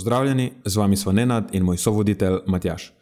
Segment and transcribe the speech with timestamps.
[0.00, 2.92] Pozdravljeni, z vami smo Nenad in moj sovoditelj Matjaš.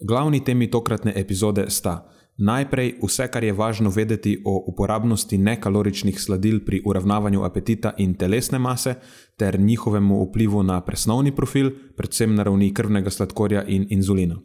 [0.00, 6.62] Glavni temi tokratne epizode sta najprej vse, kar je važno vedeti o uporabnosti nekaloričnih sladil
[6.64, 8.94] pri uravnavanju apetita in telesne mase,
[9.36, 14.40] ter njihovemu vplivu na presnovni profil, predvsem na ravni krvnega sladkorja in inzulina.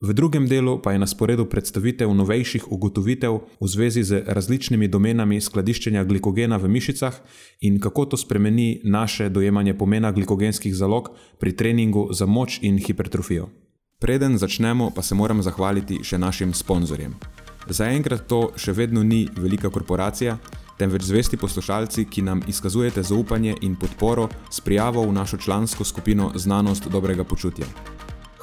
[0.00, 5.36] V drugem delu pa je na sporedu predstavitev novejših ugotovitev v zvezi z različnimi domenami
[5.36, 7.20] skladiščenja glikogena v mišicah
[7.60, 13.52] in kako to spremeni naše dojemanje pomena glikogenskih zalog pri treningu za moč in hipertrofijo.
[14.00, 17.12] Preden začnemo, pa se moram zahvaliti še našim sponzorjem.
[17.68, 20.38] Zaenkrat to še vedno ni velika korporacija,
[20.80, 26.32] temveč zvesti poslušalci, ki nam izkazujete zaupanje in podporo s prijavo v našo člansko skupino
[26.34, 27.68] Znanost dobrega počutja.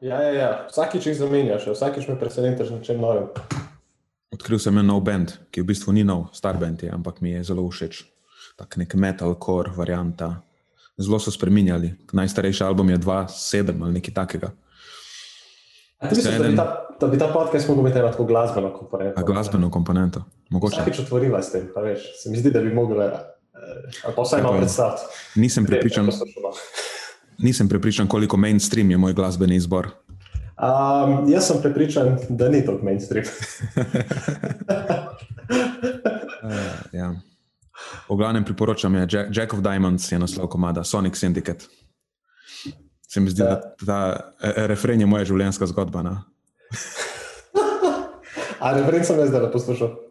[0.00, 0.50] Ja, ja, ja.
[0.68, 3.30] vsakič jih zamenjaš, vsakič me presenetiš na čem novem.
[4.34, 7.32] Odkril sem en nov bend, ki v bistvu ni nov, star bend, je, ampak mi
[7.32, 8.04] je zelo všeč.
[8.60, 10.42] Tak nek metalcore varianta.
[11.00, 11.94] Zelo so spremenjali.
[12.12, 14.52] Najstarejši album je 2-7 ali nekaj takega.
[16.02, 16.42] Mislim, eden...
[16.42, 16.66] da, bi ta,
[17.00, 19.24] da bi ta podcast lahko imel tako glasbeno komponento.
[19.24, 20.24] Glasbeno komponento.
[20.50, 20.80] Mogoče.
[20.80, 22.04] Vsakič otvorila s tem, pa veš.
[22.20, 25.08] Se mi zdi, da bi mogla, eh, ali pa vsaj malo predstaviti.
[25.40, 26.12] Nisem prepričan.
[27.38, 29.88] Nisem prepričan, koliko mainstream je moj glasbeni izbor.
[30.56, 33.24] Um, jaz sem prepričan, da ni to mainstream.
[36.42, 36.52] uh,
[37.00, 37.14] ja.
[38.08, 41.64] V glavnem priporočam je Jack, Jack of Diamonds, je naslov komada Sonic Syndicate.
[43.08, 43.48] Se mi zdi, ja.
[43.48, 46.02] da ta e, refren je moja življenjska zgodba.
[48.60, 50.05] A refren sem jaz zdaj poslušal.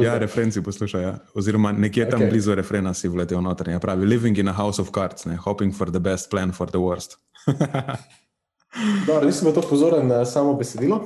[0.00, 1.02] Ja, referenci poslušaj.
[1.02, 1.14] Ja.
[1.34, 2.30] Oziroma, nekje tam okay.
[2.30, 3.68] blizu refrena si vletel noter.
[3.68, 5.36] Ja, pravi, living in a house of cards, ne?
[5.36, 7.18] hoping for the best, plan for the worst.
[9.06, 11.00] Dobro, nisem bil tako pozoren na samo besedilo.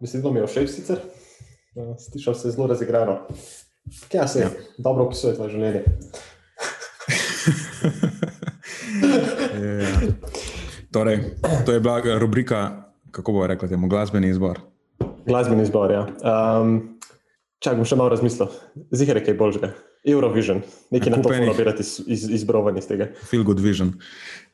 [0.00, 0.98] Besedilo mi je všeč sicer.
[2.10, 3.18] Slišal se zelo razigrano.
[4.12, 4.42] Kaj se je?
[4.42, 4.50] Ja.
[4.78, 5.84] Dobro opisuje tvoje življenje.
[9.80, 10.00] ja.
[10.92, 11.20] torej,
[11.66, 14.60] to je bila rubrika, kako bo rekla temu, glasbeni izbor.
[15.26, 16.06] Glasbeni izbor, ja.
[16.20, 16.95] Um,
[17.66, 18.50] Čakaj, bom še malo razmislil.
[18.94, 19.68] Zihar je kaj boljšega.
[20.06, 20.60] Eurovision,
[20.94, 23.08] nekaj na to moramo nabirati iz, iz, izbrovanje iz tega.
[23.26, 23.90] Feel good vision.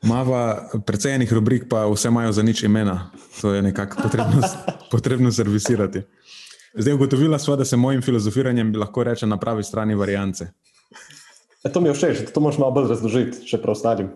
[0.09, 0.39] Mava
[0.87, 3.11] precej enih rubrik, pa vse imajo za nič imena.
[3.37, 4.41] To je nekako potrebno,
[4.93, 6.01] potrebno servisirati.
[6.73, 10.49] Zdaj ugotovila sva, da se mojim filozofiranjem lahko reče na pravi strani variance.
[11.61, 14.09] E, to mi je všeč, to moš malo bolj razložiti, še preostalim.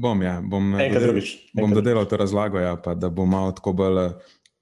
[0.00, 0.70] Bom, ja, bom,
[1.50, 4.14] bom dodelal to razlago, ja, pa da bom malo tako bolj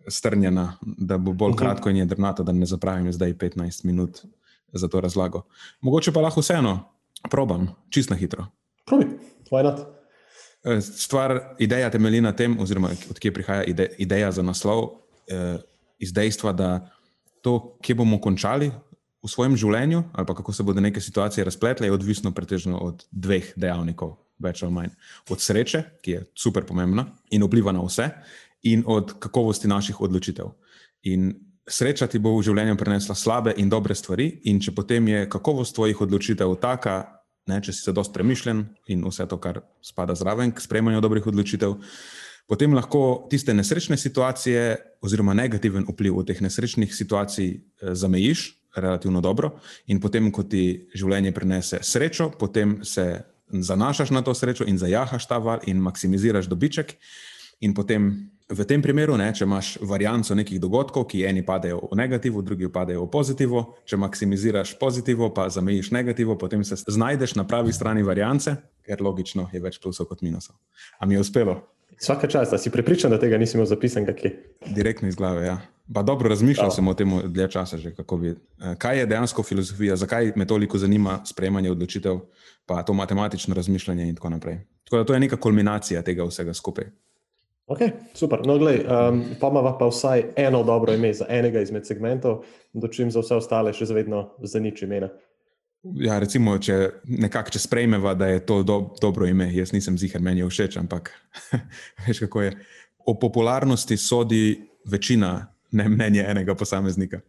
[0.08, 1.64] strnjena, da bo bolj uh mhm.
[1.64, 1.68] -huh.
[1.68, 4.22] kratko in jedrnato, da ne zapravim zdaj 15 minut
[4.72, 5.42] za to razlago.
[5.80, 6.92] Mogoče pa lahko vseeno
[7.30, 8.46] probam, čist na hitro.
[8.86, 9.06] Probi,
[9.50, 9.80] why not?
[10.64, 14.90] Eh, stvar, ideja temelji na tem, oziroma odkje prihaja ide, ideja za naslov,
[15.28, 15.58] eh,
[15.98, 16.90] iz dejstva, da
[17.42, 18.70] to, kje bomo končali
[19.22, 23.04] v svojem življenju, ali pa kako se bodo neke situacije razpletle, je odvisno pretežno od
[23.10, 24.94] dveh dejavnikov, več ali manj.
[25.30, 28.10] Od sreče, ki je super pomembna in vpliva na vse,
[28.62, 30.52] in od kakovosti naših odločitev.
[31.02, 31.32] In
[31.66, 35.74] sreča ti bo v življenju prinesla slabe in dobre stvari, in če potem je kakovost
[35.74, 38.64] tvojih odločitev taka, ne, če si se dosti premišljen
[38.94, 41.78] in vse to, kar spada zraven k sprejemanju dobrih odločitev.
[42.50, 49.20] Potem lahko tiste nesrečne situacije, oziroma negativen vpliv od teh nesrečnih situacij, eh, zamejiš relativno
[49.20, 53.22] dobro, in potem, ko ti življenje prinese srečo, potem se
[53.52, 56.96] zanašaš na to srečo in zajahaš ta val in maksimiziraš dobiček.
[57.60, 61.98] In potem v tem primeru, ne, če imaš varianco nekih dogodkov, ki eni padejo v
[61.98, 67.46] negativo, drugi padejo v pozitivo, če maksimiziraš pozitivo, pa zamejiš negativo, potem se znajdeš na
[67.48, 68.54] pravi strani variance,
[68.86, 70.56] ker logično je več plusov kot minusov.
[71.00, 71.60] A mi je uspelo?
[72.00, 74.32] Vsaka čas, da si prepričan, da tega nisi imel zapisanega kje.
[74.74, 75.60] Direktno iz glave, ja.
[75.92, 76.74] Pa dobro, razmišljal ja.
[76.74, 80.78] sem o tem dlje časa, že, bi, eh, kaj je dejansko filozofija, zakaj me toliko
[80.78, 82.20] zanima sprejemanje odločitev,
[82.66, 84.60] pa to matematično razmišljanje in tako naprej.
[84.84, 86.90] Tako da to je neka kulminacija tega vsega skupaj.
[87.72, 87.80] Ok,
[88.12, 88.42] super.
[88.46, 92.42] No, glej, um, pa ima pa vsaj eno dobro ime za enega izmed segmentov,
[92.72, 95.08] dočim za vse ostale še zavedno za nič imena.
[95.98, 100.44] Ja, recimo, če nekako sprejmeva, da je to do, dobro ime, jaz nisem zihar, meni
[100.44, 101.10] je všeč, ampak
[102.06, 102.52] veš, kako je.
[103.08, 105.32] O popularnosti sodi večina,
[105.72, 107.22] ne mnenje enega posameznika.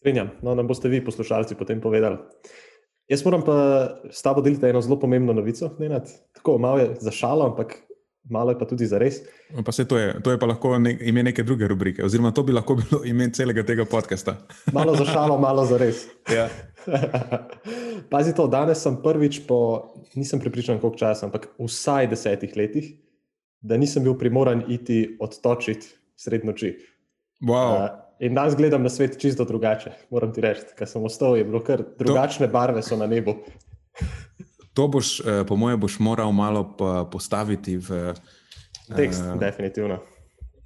[0.00, 2.18] Strenjam, no, nam boste vi, poslušalci, potem povedali.
[3.12, 3.56] Jaz moram pa
[4.10, 5.76] s tabo deliti eno zelo pomembno novico.
[5.78, 6.10] Nenad.
[6.34, 7.76] Tako malo je za šalo, ampak
[8.30, 9.20] malo je pa tudi za res.
[9.64, 12.52] Pa to, je, to je pa lahko ne, ime neke druge rubrike, oziroma to bi
[12.52, 14.36] lahko bilo ime celega tega podcasta.
[14.72, 16.06] malo za šalo, malo za res.
[16.32, 16.48] Ja.
[18.12, 22.90] Pazi to, danes sem prvič po, nisem pripričan, koliko časa, ampak vsaj desetih letih,
[23.60, 25.86] da nisem bil primoran iti odtočiti
[26.16, 26.76] sred noči.
[27.42, 27.72] Wow.
[27.76, 27.88] Uh,
[28.20, 31.60] in danes gledam na svet čisto drugače, moram ti reči, ker sem ostal, je bilo
[31.64, 33.36] kar drugačne to, barve so na nebu.
[34.76, 36.66] To boš, eh, po mojem, boš moral malo
[37.10, 38.12] postaviti v
[38.92, 39.98] tekst, uh, definitivno.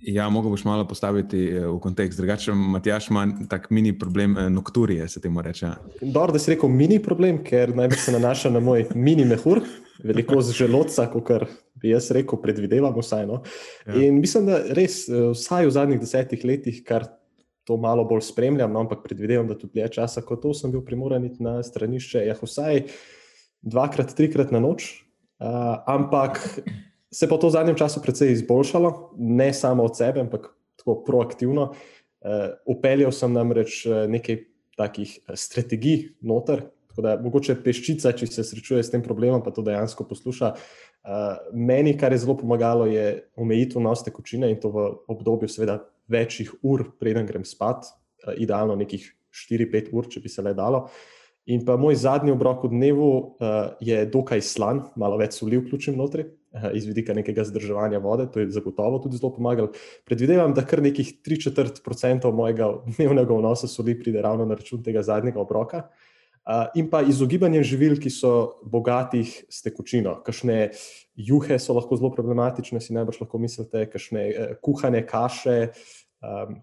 [0.01, 2.19] Ja, mogo boš malo postaviti eh, v kontekst.
[2.19, 5.69] Drugače, Matjaš ima tak mini problem eh, nokturije, se temu reče.
[6.01, 9.61] Dobro, da si rekel mini problem, ker najbolj se nanaša na moj mini mehur,
[10.05, 13.27] veliko z želodca, kot bi jaz rekel, predvidevam vsaj.
[13.27, 13.43] No?
[13.87, 14.01] Ja.
[14.01, 17.05] In mislim, da res eh, vsaj v zadnjih desetih letih, kar
[17.69, 18.87] to malo bolj spremljam, no?
[18.87, 22.87] ampak predvidevam, da tudi dlje časa, kot to sem bil primoran na stranišče, ja, vsaj
[23.63, 24.93] dvakrat, trikrat na noč.
[25.41, 26.41] Uh, ampak
[27.11, 31.75] Se pa to v zadnjem času precej izboljšalo, ne samo od sebe, ampak tako proaktivno.
[32.21, 34.37] Uh, upeljal sem namreč eh, nekaj
[34.77, 39.65] takih strategij noter, tako da mogoče peščica, če se srečuje s tem problemom, pa to
[39.65, 40.53] dejansko posluša.
[41.01, 45.81] Uh, meni, kar je zelo pomagalo, je omejitev vnos tekočine in to v obdobju, seveda,
[46.13, 50.87] večjih ur, preden grem spat, uh, idealno nekih 4-5 ur, če bi se le dalo.
[51.47, 55.97] In pa moj zadnji obrok v dnevu uh, je dokaj slan, malo več soli vključim
[55.97, 56.29] notri,
[56.75, 59.71] iz vidika nekega zdrževanja vode, to je zagotovo tudi zelo pomagalo.
[60.07, 65.41] Predvidevam, da kar nekih 3-4% mojega dnevnega vnosa soli pride ravno na račun tega zadnjega
[65.41, 65.85] obroka.
[66.75, 70.17] In pa izogibanje živil, ki so bogatih s tekočino.
[70.27, 70.73] Kašne
[71.15, 75.59] juhe so lahko zelo problematične, si najbrž lahko mislite, kašne eh, kuhane kaše,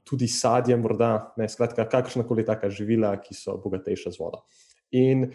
[0.05, 4.43] tudi sadje, morda, ne, skratka, kakršna koli taka živila, ki so bogatejša z vodo.
[4.95, 5.31] In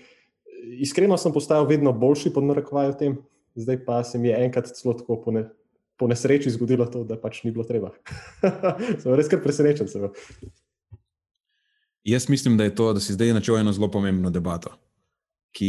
[0.81, 3.17] iskreno sem postajal vedno boljši, pod narekovajem tem,
[3.55, 5.47] zdaj pa se mi je enkrat celo tako po, ne,
[5.99, 7.93] po nesreči zgodilo, to, da pač ni bilo treba.
[9.03, 9.91] sem res kar presrečen.
[9.91, 10.09] Sem.
[12.05, 14.73] Jaz mislim, da je to, da si zdaj začel eno zelo pomembno debato.
[15.53, 15.69] Ki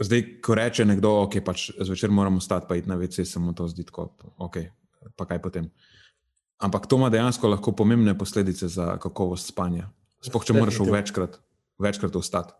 [0.00, 3.40] zdaj, ko reče nekdo, da okay, pač zvečer moramo stati, pa iti na vece, se
[3.40, 4.58] mu to zdi tako, ok,
[5.16, 5.70] pa kaj potem.
[6.60, 9.88] Ampak to ima dejansko lahko pomembne posledice za kakovost spanja.
[10.20, 11.38] Sploh če moraš večkrat,
[11.80, 12.52] večkrat vstati.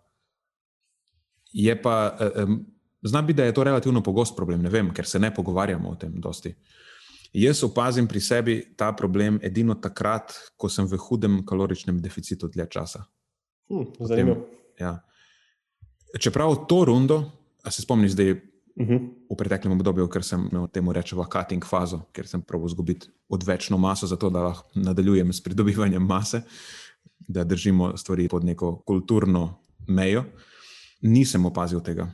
[1.53, 2.17] Je pa.
[2.37, 2.67] Um,
[3.03, 5.95] Znam biti, da je to relativno pogost problem, ne vem, ker se ne pogovarjamo o
[5.97, 6.55] tem dosti.
[7.33, 12.67] Jaz opazim pri sebi ta problem edino takrat, ko sem v hudem kaloričnem deficitu dlje
[12.71, 13.05] časa.
[13.71, 14.43] Hmm, Zanimivo.
[14.81, 14.99] Ja.
[16.19, 17.23] Čeprav to rundo,
[17.63, 18.39] a se spomniš zdaj uh
[18.77, 18.93] mhm.
[18.93, 19.09] -huh.
[19.31, 23.79] v preteklem obdobju, ker sem imel temu rečemo cutting fazo, ker sem pravil izgubiti odvečno
[23.79, 26.43] maso, zato da lahko nadaljujem s pridobivanjem mase,
[27.19, 29.59] da držimo stvari pod neko kulturno
[29.89, 30.25] mejo,
[31.01, 32.09] nisem opazil tega.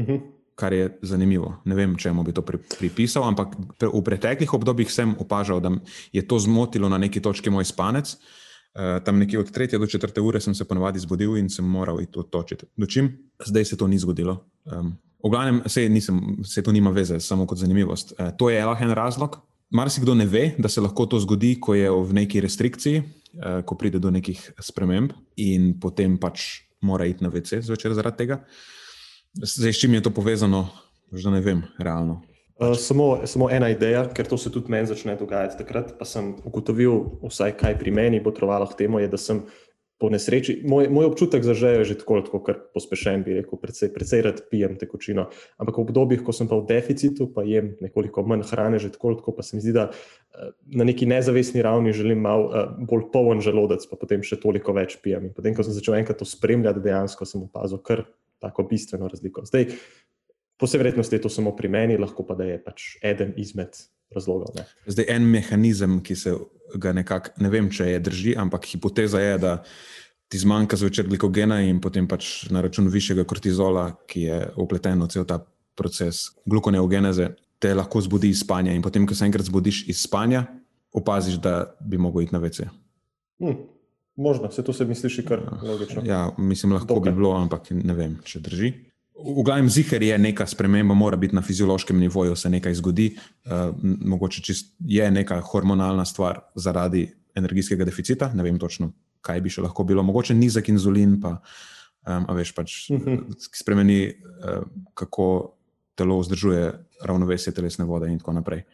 [0.00, 0.20] -huh.
[0.54, 1.54] Kar je zanimivo.
[1.64, 5.72] Ne vem, če mu bi to pri, pripisal, ampak v preteklih obdobjih sem opažal, da
[6.12, 8.16] je to zmotilo na neki točki moj spanec.
[8.70, 11.98] Uh, tam nekje od 3 do 4 ure sem se ponovadi zbudil in sem moral
[12.00, 12.68] iti to točiti.
[12.76, 13.10] Dočim,
[13.46, 14.44] zdaj se to ni zgodilo.
[14.64, 14.94] Um,
[15.24, 18.12] v glavnem, se, nisem, se to nima veze, samo kot zanimivost.
[18.12, 19.40] Uh, to je lahko en razlog.
[19.70, 23.74] Marsikdo ne ve, da se lahko to zgodi, ko je v neki restrikciji, uh, ko
[23.74, 28.40] pride do nekih sprememb in potem pač mora iti na VC zvečer zaradi tega.
[29.36, 30.68] Zdaj, s čim je to povezano,
[31.12, 32.22] že ne vem, realno.
[32.60, 35.56] Uh, samo, samo ena ideja, ker to se tudi meni začne dogajati.
[35.62, 39.46] Takrat pa sem ugotovil, vsaj kaj pri meni bo trovalo k temu, je, da sem
[40.00, 43.60] po nesreči, moj, moj občutek za žejo je že tako, tako kar pospešen, bi rekel,
[43.60, 45.26] precej, precej rad pijem tekočino.
[45.60, 49.12] Ampak v obdobjih, ko sem pa v deficitu, pa jem nekoliko manj hrane, že tako,
[49.20, 53.10] tako pa se mi zdi, da uh, na neki nezavestni ravni želim malo uh, bolj
[53.12, 55.28] poln želodec, pa potem še toliko več pijem.
[55.28, 58.06] In potem, ko sem začel enkrat to spremljati, dejansko sem opazil kar
[58.40, 59.44] tako bistveno razliko.
[59.44, 59.68] Zdaj,
[60.56, 63.76] po vsej verjetnosti je to samo pri meni, lahko pa da je pač eden izmed
[64.14, 64.54] razlogov.
[64.56, 64.66] Ne.
[64.86, 66.34] Zdaj, en mehanizem, ki se
[66.74, 69.54] ga nekako, ne vem, če je drži, ampak hipoteza je, da
[70.30, 75.10] ti zmanjka zvečer glikogena in potem pač na račun višjega kortizola, ki je upleten v
[75.10, 75.40] cel ta
[75.78, 78.74] proces glukoneogeneze, te lahko zbudi iz spanja.
[78.74, 80.44] In potem, ko se enkrat zbudiš iz spanja,
[80.96, 82.68] opaziš, da bi mogel iti na vece.
[83.42, 83.58] Hm,
[84.16, 86.02] možno, se to se mi sliši kar logično.
[86.06, 87.10] Ja, mislim, lahko Dokaj.
[87.10, 88.72] bi bilo, ampak ne vem, če drži.
[89.20, 93.10] V glavnem, zihar je neka sprememba, mora biti na fiziološkem nivoju, se nekaj zgodi.
[93.44, 99.52] Uh, mogoče čist, je neka hormonalna stvar zaradi energijskega deficita, ne vem točno, kaj bi
[99.52, 101.36] še lahko bilo, mogoče nizek inzulin, pa
[102.06, 103.34] um, veš, pač mhm.
[103.54, 105.26] spremeni, uh, kako
[106.00, 106.72] telo vzdržuje
[107.04, 108.64] ravnovesje telesne vode in tako naprej.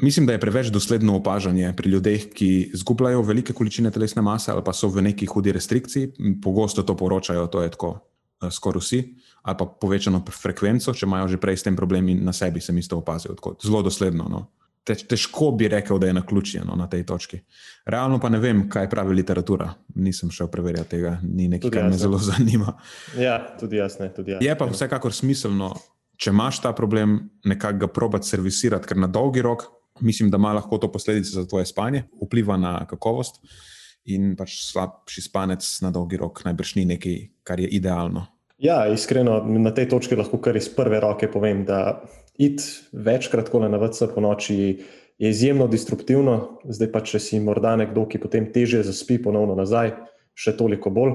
[0.00, 4.62] Mislim, da je preveč dosledno opažanje pri ljudeh, ki zgubljajo velike količine telesne mase ali
[4.64, 6.12] pa so v neki hudi restrikciji.
[6.42, 7.90] Pogosto to poročajo, to je tako,
[8.42, 9.00] uh, skoraj vsi,
[9.42, 12.98] ali pa povečano frekvenco, če imajo že prej s tem problemi na sebi, sem isto
[12.98, 13.34] opazil.
[13.34, 14.28] Tako, zelo dosledno.
[14.28, 14.46] No
[14.84, 17.40] težko bi rekel, da je na ključju no, na tej točki.
[17.86, 19.74] Realno pa ne vem, kaj pravi literatura.
[19.94, 22.74] Nisem šel preverjati tega, ni nekaj, kar me zelo zanima.
[23.18, 24.08] Ja, tudi jaz ne.
[24.14, 24.44] Tudi jaz.
[24.44, 25.74] Je pa vsekakor smiselno,
[26.16, 29.68] če imaš ta problem, nekako ga probati servisirati, ker na dolgi rok
[30.00, 33.42] mislim, da ima lahko to posledice za tvoje spanje, vpliva na kakovost.
[34.08, 38.24] In pač slabši spanec na dolgi rok najbrž ni nekaj, kar je idealno.
[38.60, 42.02] Ja, iskreno, na tej točki lahko kar iz prve roke povem, da
[42.36, 44.56] iti večkrat tako na vrca po noči
[45.18, 46.60] je izjemno disruptivno.
[46.68, 49.94] Zdaj pa, če si morda nekdo, ki potem teže zaspi ponovno nazaj,
[50.36, 51.14] še toliko bolj.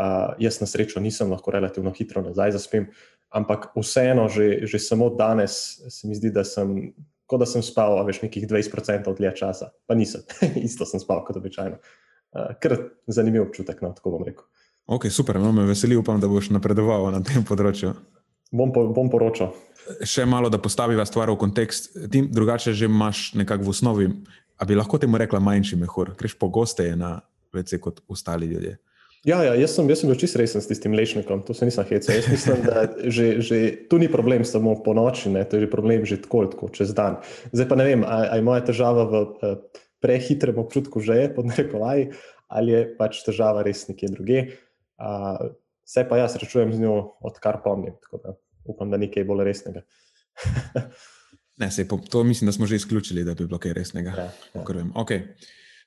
[0.00, 2.86] Uh, jaz na srečo nisem lahko relativno hitro nazaj zaspim,
[3.34, 6.94] ampak vseeno, že, že samo danes se mi zdi, da sem,
[7.26, 10.22] kot da sem spal več nekih 20% dlje časa, pa nisem,
[10.68, 11.82] isto sem spal kot običajno.
[12.30, 12.78] Uh, Ker
[13.10, 14.46] zanimiv občutek, no, tako bom rekel.
[14.90, 17.92] Ok, super, no, me veseli, upam, da boš napredoval na tem področju.
[18.50, 19.52] Bom, po, bom poročal.
[20.02, 21.92] Še malo, da postaviva stvar v kontekst.
[22.10, 24.06] Ti drugače že imaš nekako v osnovi,
[24.58, 27.20] a bi lahko temu rekla manjši mehur, greš pogosteje na
[27.54, 28.80] vece kot ostali ljudje.
[29.22, 31.86] Ja, ja jaz, sem, jaz sem bil čisto resen s tistim lešnikom, to se nisem
[31.86, 32.16] hecel.
[32.18, 36.02] Jaz mislim, da že, že, tu ni problem samo po noči, ne, to je problem
[36.08, 37.20] že tako, tako čez dan.
[37.52, 39.54] Zdaj pa ne vem, ali je moja težava v eh,
[40.02, 42.10] prehitrem občutku že je, pod narekovaji,
[42.50, 44.40] ali je pač težava res nekje druge.
[44.48, 44.66] Uh,
[45.86, 49.44] Vse pa jaz rečujem z njo, odkar pomnim, tako da upam, da ni kaj bolj
[49.48, 49.82] resnega.
[51.60, 54.10] ne, se, to mislim, da smo že izključili, da bi bilo kaj resnega.
[54.10, 54.62] Ja, ja.
[54.94, 55.24] Okay.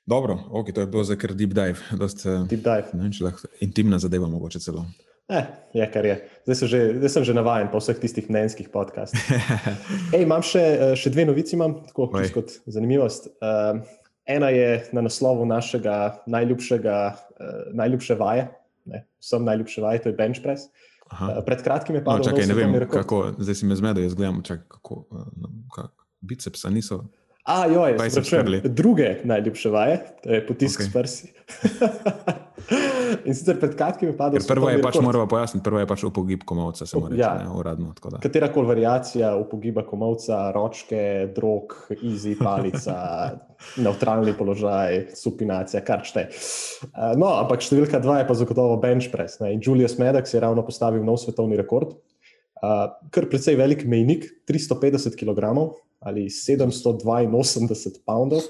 [0.06, 1.80] Dobro, okay, to je bilo za kar deep dive.
[1.96, 2.84] Dost, uh, deep dive.
[2.92, 4.84] Ne, lahko, intimna zadeva, mogoče celo.
[5.28, 6.18] Eh, je, kar je.
[6.44, 9.24] Zdaj že, zdaj sem že navaden po vseh tistih mnenjskih podcastih.
[10.14, 13.32] Ej, imam še, eh, še dve novici, imam, tako kot zanimivost.
[13.40, 13.80] Uh,
[14.28, 16.96] ena je na naslovu našega najljubšega,
[17.40, 18.50] uh, najljubše vaje,
[18.84, 20.68] ne, vsem najljubše vaj, to je bench press.
[21.08, 21.42] Aha.
[21.46, 23.02] Pred kratkim je pa bilo nekaj, ne vem, rekord.
[23.02, 25.04] kako, zdaj si me zmedel, jaz gledam, čak, kako,
[25.74, 27.04] kako bicepsa niso.
[27.44, 27.96] A, joj,
[28.64, 30.88] druge najljubše vaje, to je potisk okay.
[30.88, 31.32] s prsi.
[33.24, 34.40] In sicer pred kratkim je padlo.
[34.48, 37.50] Prvo je pač moralo pojasniti, prvo je pač upogib komovca, se mora reči, ja.
[37.56, 37.92] uradno.
[38.22, 41.02] Katera koli variacija upogiba komovca, ročke,
[41.36, 42.96] drog, izi, palica,
[43.84, 46.26] neutralni položaj, supinacija, kar šte.
[47.20, 49.40] No, ampak številka dva je pa zagotovo bench press.
[49.42, 49.54] Ne?
[49.56, 51.96] In Julius Medax je ravno postavil nov svetovni rekord.
[52.64, 55.52] Uh, kar precej velik mejnik, 350 kg,
[56.04, 58.46] ali 782 poundov.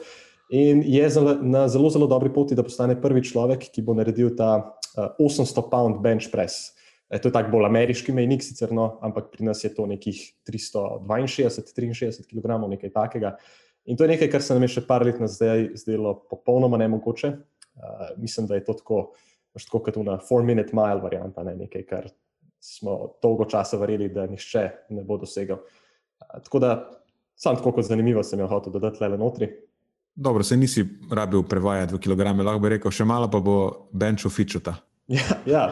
[0.54, 1.08] In je
[1.42, 5.98] na zelo, zelo dobri poti, da postane prvi človek, ki bo naredil ta 800 pound
[6.04, 6.70] bench press.
[7.10, 10.20] E, to je tako bolj ameriški mejnik, sicer no, ampak pri nas je to nekih
[10.46, 13.34] 362-63 kg, nekaj takega.
[13.90, 17.34] In to je nekaj, kar se nam je še par let nazaj zdelo popolnoma nemogoče.
[17.74, 19.00] Uh, mislim, da je to tako,
[19.58, 22.06] tako kot na 4-minute mile varianta, ne nekaj, kar
[22.62, 25.58] smo dolgo časa verjeli, da nišče ne bo dosegel.
[25.58, 26.76] Uh, tako da
[27.36, 29.48] Sam tako kot zanimivo sem jo hotel dodati le notri.
[30.14, 34.30] Dobro, se nisi rabil prevajati v kilograme, lahko bi rekel, še malo pa bo benčo
[34.30, 34.76] fičota.
[35.10, 35.64] Ja, ja.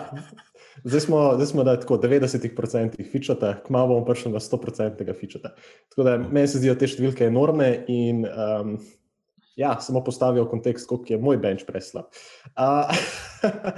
[0.84, 5.54] Zdaj smo, zdaj smo da tako 90% fičota, kmalo bomo prišli na 100% fičota.
[5.92, 8.74] Tako da meni se zdijo te številke enormne in um,
[9.56, 12.04] Ja, samo postavijo kontekst, koliko je moj bench preslab.
[12.56, 12.96] Uh,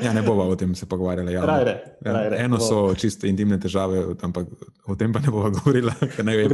[0.04, 1.32] ja, ne bomo o tem se pogovarjali.
[1.32, 4.46] Ja, rajre, rajre, eno so čiste intimne težave, ampak
[4.86, 5.90] o tem pa ne bomo govorili.
[6.16, 6.46] Gre,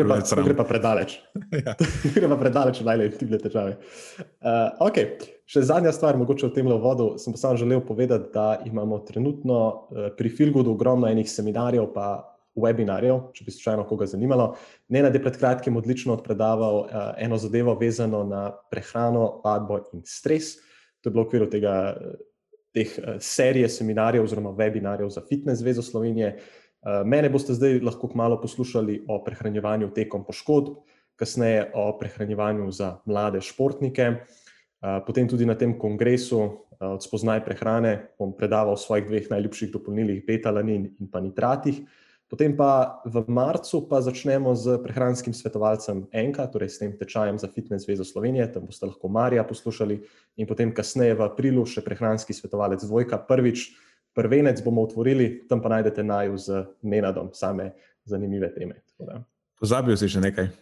[0.45, 1.19] gre pa predaleč.
[1.67, 1.77] ja.
[2.15, 3.77] Gre pa predaleč, najle intimne težave.
[4.41, 5.19] Uh, okay.
[5.51, 9.57] Še zadnja stvar, mogoče v tem vodu, sem pa sam želel povedati, da imamo trenutno
[9.59, 14.55] uh, pri Filgudu ogromno enih seminarjev, pa webinarjev, če bi se čajno koga zanimalo.
[14.89, 16.89] Nenad je pred kratkim odlično odpredaval uh,
[17.19, 20.57] eno zadevo vezano na prehrano, vadbo in stres.
[21.01, 21.75] To je bilo v okviru tega,
[22.75, 26.37] teh uh, serije seminarjev oziroma webinarjev za Fitness Zvezo Slovenije.
[26.81, 30.81] Uh, mene boste zdaj lahko malo poslušali o prehranjevanju tekom poškodb,
[31.21, 34.15] kasneje o prehranjevanju za mlade športnike.
[34.81, 36.53] Uh, potem tudi na tem kongresu uh,
[36.97, 41.85] od spoznaj prehrane bom predaval o svojih dveh najljubših dopolnilih, betalanin in pa nitratih.
[42.31, 47.51] Potem pa v marcu pa začnemo z prehranskim svetovalcem Enka, torej s tem tečajem za
[47.51, 49.99] Fitness Zvezo Slovenije, tam boste lahko Marija poslušali,
[50.39, 53.19] in potem kasneje v aprilu še prehranski svetovalec Dvojka.
[53.19, 53.75] Prvič,
[54.15, 57.75] prvenec bomo otvorili, tam pa najdete naju z Nenadom, same
[58.07, 58.79] zanimive teme.
[59.59, 60.55] Pozabil si še nekaj.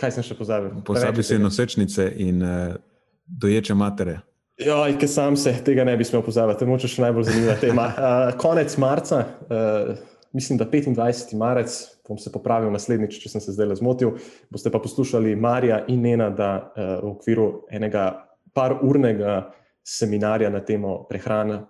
[0.00, 0.72] Kaj sem še pozabil?
[0.88, 2.80] Pozabil si nosečnice in uh,
[3.28, 4.22] doječe matere.
[4.56, 7.84] Ja, ki sam se tega ne bi smel pozabiti, morda še najbolj zanimiva tema.
[7.92, 9.20] Uh, konec marca.
[9.52, 10.00] Uh,
[10.32, 11.36] mislim, da 25.
[11.36, 11.76] marec,
[12.08, 14.16] bom se popravil naslednjič, če sem se zdaj le zmotil.
[14.50, 18.06] Boste pa poslušali Marija in Nena, da uh, v okviru enega
[18.54, 19.52] par urnega
[19.86, 21.62] seminarja na temo prehrane,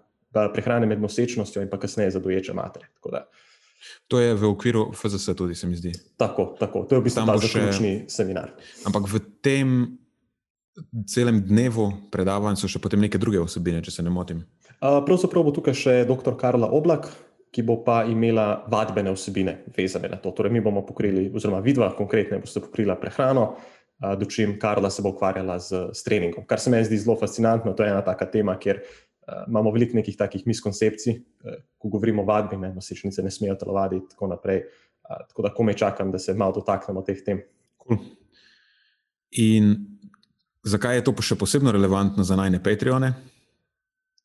[0.55, 2.91] prehrane med nosečnostjo in pa kasneje za doječe matere.
[4.09, 5.93] To je v okviru FZS tudi, se mi zdi.
[6.17, 6.85] Tako, tako.
[6.85, 8.05] to je v bistvu ta zaključni še...
[8.13, 8.53] seminar.
[8.85, 9.99] Ampak v tem
[11.09, 14.45] celem dnevu predavanj so še potem neke druge osebine, če se ne motim.
[14.81, 16.37] Uh, pravzaprav bo tukaj še dr.
[16.41, 17.11] Karla Oblak,
[17.51, 20.31] ki bo pa imela vadbene vsebine vezane na to.
[20.31, 23.57] Torej, mi bomo pokrili, oziroma vidva konkretno boste pokrila prehrano,
[24.19, 26.47] dočim Karla se bo ukvarjala z, z treningom.
[26.47, 28.81] Kar se meni zdi zelo fascinantno, to je ena taka tema, kjer
[29.49, 31.19] imamo veliko nekih takih miskoncepcij,
[31.79, 34.63] ko govorimo o vadbi, ne nosečnice ne smejo telovaditi in tako naprej.
[35.29, 37.43] Tako da komaj čakam, da se malo dotaknemo teh tem.
[37.83, 37.99] Cool.
[39.43, 39.75] In
[40.63, 43.13] zakaj je to še posebno relevantno za najne Patreone?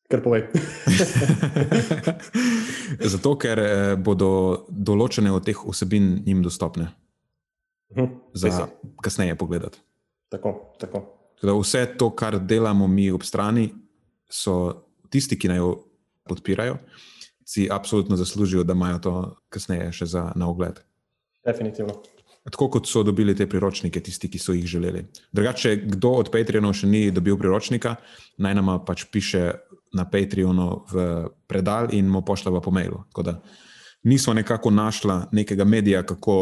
[0.06, 0.46] Kar povej.
[3.00, 6.90] Zato, ker eh, bodo določene od teh vsebin jim dostopne.
[7.96, 8.66] Uh, za
[9.02, 9.78] kasneje pogledati.
[10.28, 11.04] Tako, tako.
[11.42, 13.68] Vse to, kar delamo mi ob strani,
[14.28, 15.70] so tisti, ki naj jo
[16.26, 16.80] podpirajo,
[17.46, 19.14] si absolutno zaslužijo, da imajo to
[19.48, 20.80] kasneje še za na ogled.
[21.46, 22.00] Definitivno.
[22.50, 25.02] Tako kot so dobili te priročnike, tisti, ki so jih želeli.
[25.32, 27.96] Drugače, kdo od Patreonov še ni dobil priročnika,
[28.38, 29.48] naj nama pač piše
[29.96, 31.06] na Patreonu v
[31.50, 33.02] predal in mu pošljava po mailu.
[34.06, 36.36] Nismo nekako našla nekega medija, kako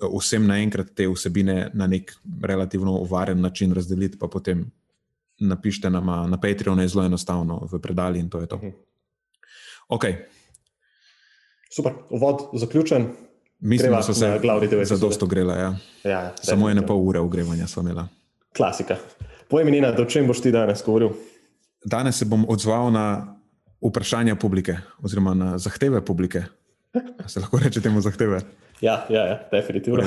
[0.00, 4.64] eh, vsem naenkrat te vsebine na nek relativno uvaren način razdeliti, pa potem
[5.40, 8.56] napišite nama na Patreonu, je zelo enostavno v predal in to je to.
[8.56, 8.70] Mhm.
[9.88, 10.04] Ok.
[11.70, 13.10] Super, uvod zaključen.
[13.60, 14.38] Mislim, da so se
[14.82, 15.56] za dosto grela.
[15.56, 15.76] Ja.
[16.04, 18.02] Ja, Samo ene pol ure ogrevanja smo imeli.
[18.56, 18.96] Klasika.
[19.48, 21.10] Povej mi, Nina, o čem boš ti danes govoril?
[21.84, 23.36] Danes se bom odzval na
[23.80, 26.44] vprašanja publike, oziroma na zahteve publike.
[27.26, 28.40] Se lahko reče temu zahteve?
[28.80, 30.04] Ja, ja, ja definitivno.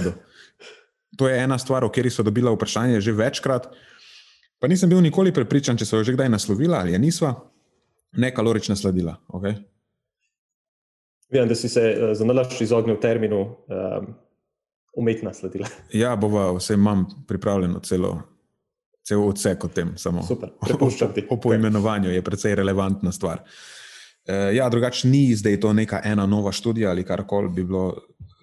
[1.17, 3.67] To je ena stvar, o kateri so dobila vprašanje že večkrat.
[4.59, 7.35] Pa nisem bil nikoli prepričan, če so jo že kdaj naslovila ali je nisva.
[8.17, 9.17] Nekalorična sladila.
[9.27, 9.57] Okay?
[11.33, 14.13] Vem, da si se uh, za nalašč izognil terminu um,
[14.93, 15.67] umetna sladila.
[16.03, 18.21] Ja, bova, vse imam pripravljeno celo.
[19.03, 20.21] Cel odsek o tem, samo
[20.67, 21.25] prepuščam ti.
[21.29, 23.41] O poimenovanju je precej relevantna stvar.
[24.25, 27.97] E, ja, drugače ni zdaj to neka ena nova študija ali karkoli bi bilo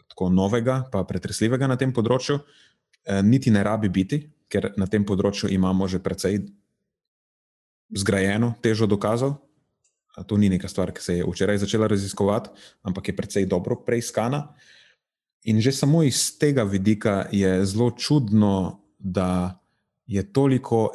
[0.09, 2.39] tako novega, pa pretresljivega na tem področju.
[3.05, 4.21] E, niti ne rabi biti,
[4.53, 6.43] ker na tem področju imamo že precej
[7.97, 9.39] zgrajeno težo dokazov,
[10.27, 12.51] To ni neka stvar, ki se je včeraj začela raziskovati,
[12.83, 14.55] ampak je precej dobro preiskana.
[15.45, 19.61] In že samo iz tega vidika je zelo čudno, da
[20.07, 20.91] je toliko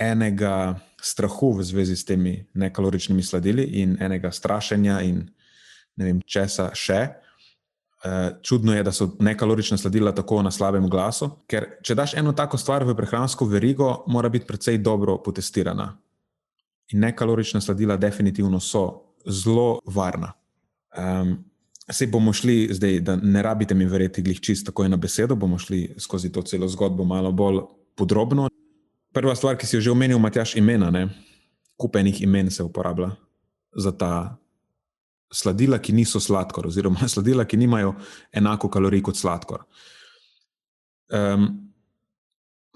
[0.00, 5.28] enega strahu v zvezi s temi nekaloričnimi sladili in enega strašenja in
[5.96, 7.00] ne vem česa še.
[8.04, 12.32] Eh, čudno je, da so nekalorična sladila tako na slabem glasu, ker če daš eno
[12.32, 15.92] tako stvar v prehransko verigo, mora biti precej dobro potestirana
[16.92, 20.32] in nekalorična sladila, definitivno so zelo varna.
[20.96, 21.44] Um,
[21.92, 25.58] Sej bomo šli zdaj, da ne rabite mi verjeti, glih čisto tako na besedo, bomo
[25.58, 27.60] šli skozi to celo zgodbo malo bolj
[27.94, 28.48] podrobno.
[29.12, 30.88] Prva stvar, ki si jo že omenil, Matjaš, imena.
[30.90, 31.08] Ne?
[31.76, 33.10] Kupenih imen se uporablja
[33.76, 34.36] za ta
[35.32, 37.94] sladila, ki niso sladkor, oziroma sladila, ki nimajo
[38.32, 39.68] enako kalorij kot sladkor.
[41.12, 41.50] Um,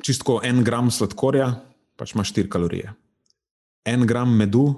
[0.04, 1.54] čistko en gram sladkorja,
[1.96, 2.92] pač ima štiri kalorije
[3.88, 4.70] en gram medu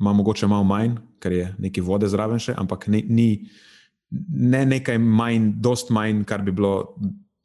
[0.00, 3.28] ima mogoče malo manj, ker je nekaj vode zraven še, ampak ne, ni
[4.28, 6.96] ne nekaj manj, dost manj, kar bi bilo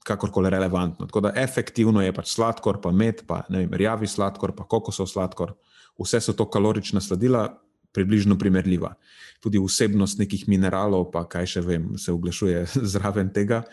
[0.07, 1.05] kakorkoli relevantno.
[1.07, 5.09] Tako da efektivno je pač sladkor, pa med, pa ne vem, rjavi sladkor, pa kokosov
[5.11, 5.53] sladkor.
[5.99, 7.47] Vse so to kalorična sladila,
[7.95, 8.93] približno primerljiva.
[9.43, 13.63] Tudi vsebnost nekih mineralov, pa kaj še vem, se oglašuje zraven tega.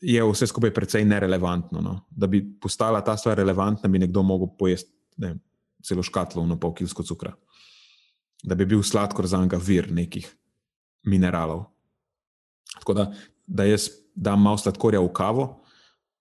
[0.00, 1.82] Je vse skupaj precej nerelevantno.
[1.84, 1.98] No?
[2.10, 5.34] Da bi postala ta stvar relevantna, bi nekdo mogel pojesti ne,
[5.82, 7.32] celo škatlo na pol kilsko cukra,
[8.42, 10.28] da bi bil sladkor za njega vir nekih
[11.06, 11.64] mineralov.
[12.78, 13.12] Tako da,
[13.46, 15.46] da jaz dam malo sladkorja v kavo,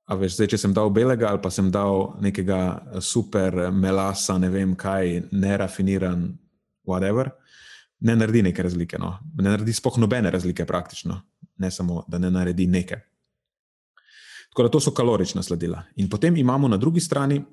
[0.09, 2.61] a veš, zdaj, če sem dal belega ali pa sem dal nekega
[3.01, 6.25] super melasa, ne vem kaj, nerafiniran,
[6.87, 7.29] whatever,
[7.99, 8.97] ne naredi neke razlike.
[8.97, 9.17] No.
[9.37, 11.19] Ne naredi spoh nobene razlike, praktično,
[11.61, 13.01] ne samo da ne naredi neke.
[14.49, 15.83] Tako da to so kalorična sladila.
[15.95, 17.43] In potem imamo na drugi strani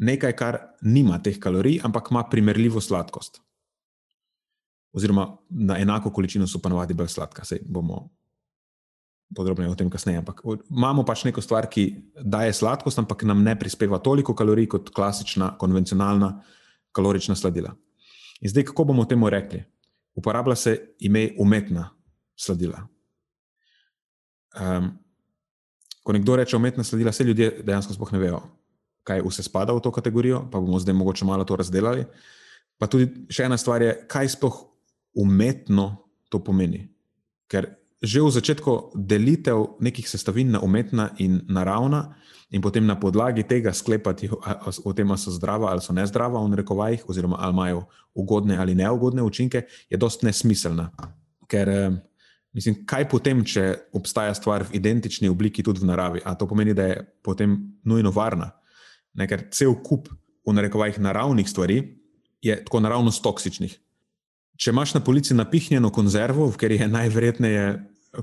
[0.00, 3.40] nekaj, kar nima teh kalorij, ampak ima primerljivo sladkost.
[4.92, 7.44] Oziroma, na enako količino so pa navadi bolj sladka.
[7.44, 8.08] Sej bomo
[9.36, 10.18] podrobneje o tem kasneje.
[10.18, 11.84] Ampak imamo pač neko stvar, ki
[12.16, 16.32] daje sladkost, ampak nam ne prispeva toliko kalorij kot klasična, konvencionalna
[16.96, 17.74] kalorična sladila.
[18.40, 19.62] In zdaj, kako bomo temu rekli?
[20.18, 21.90] Uporablja se ime umetna
[22.36, 22.82] sladila.
[24.60, 24.90] Um,
[26.02, 28.40] ko nekdo reče umetna sladila, vse ljudje dejansko sploh ne vejo,
[29.04, 32.06] kaj vse spada v to kategorijo, pa bomo zdaj mogoče malo to razdelali.
[32.78, 34.56] Pa tudi še ena stvar je, kaj sploh
[35.20, 35.96] umetno
[36.28, 36.88] to pomeni.
[37.50, 42.16] Ker že v začetku delitev nekih sestavin na umetna in naravna,
[42.50, 44.26] in potem na podlagi tega sklepati
[44.84, 47.84] o tem, ali so zdrava ali so nezdrava, v rekovajih, oziroma ali imajo
[48.14, 50.90] ugodne ali neugodne učinke, je dost nesmiselna.
[51.46, 51.90] Ker, eh,
[52.52, 56.20] mislim, kaj potem, če obstaja stvar v identični obliki tudi v naravi?
[56.24, 58.50] A to pomeni, da je potem nujno varna?
[59.14, 60.08] Ne, ker cel kup
[60.46, 61.96] v rekovajih naravnih stvari
[62.42, 63.78] je tako naravnost toksičnih.
[64.60, 67.66] Če imaš na polici napihnjeno konzervo, v kateri je najverjetneje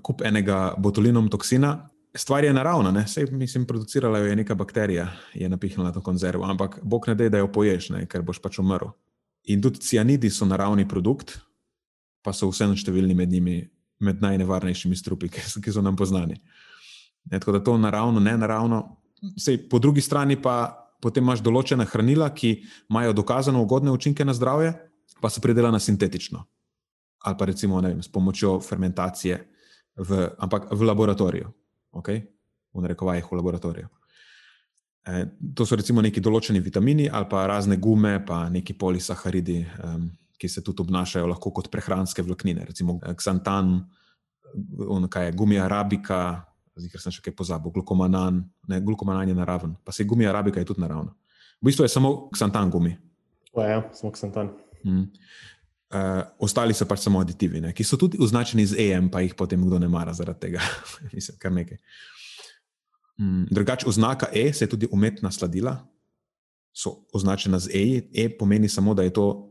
[0.03, 1.89] kup enega botulinom toksina.
[2.17, 3.07] Stvar je naravna, ne?
[3.07, 7.29] Sej, mislim, producirala jo je neka bakterija, je napihnila to konzervo, ampak bog ne da,
[7.29, 8.05] da jo poješ, ne?
[8.09, 8.91] ker boš pač umrl.
[9.47, 11.37] In tudi cianidi so naravni produkt,
[12.21, 13.61] pa so vseeno številni med njimi,
[14.03, 16.41] med najnevarnejšimi strupi, ki so nam poznani.
[17.31, 18.96] Ne, tako da to naravno, ne naravno.
[19.37, 22.51] Sej, po drugi strani pa potem imaš določena hranila, ki
[22.89, 24.73] imajo dokazano ugodne učinke na zdravje,
[25.21, 26.43] pa so pridelana sintetično.
[27.25, 29.37] Ali pa recimo vem, s pomočjo fermentacije
[29.97, 31.49] v, ampak v laboratoriju,
[31.97, 32.21] okay?
[32.73, 33.87] v narekovajih v laboratoriju.
[35.07, 35.25] E,
[35.57, 40.49] to so recimo neki določeni vitamini ali pa razne gume, pa neki polisaharidi, um, ki
[40.51, 43.79] se tudi obnašajo lahko kot prehranske vlaknine, recimo ksantan,
[45.09, 46.46] kaj je gumi arabika,
[46.77, 50.61] zdaj ker sem še kaj pozabil, glukomanan, ne, glukomanan je naraven, pa se gumi arabika
[50.61, 51.13] je tudi naravna.
[51.61, 52.93] V bistvu je samo ksantan gumi.
[53.53, 54.53] O, ja, samo ksantan.
[54.85, 55.07] Mm.
[55.87, 59.33] Uh, ostali so pač samo aditivi, ne, ki so tudi označeni z EM, pa jih
[59.39, 60.63] potem kdo ne mara zaradi tega.
[61.15, 61.79] Mislim, kar nekaj.
[63.17, 65.79] Mm, drugače, oznaka E, se je tudi umetna sladila,
[66.75, 67.85] so označena z E.
[68.13, 69.49] E pomeni samo, da je to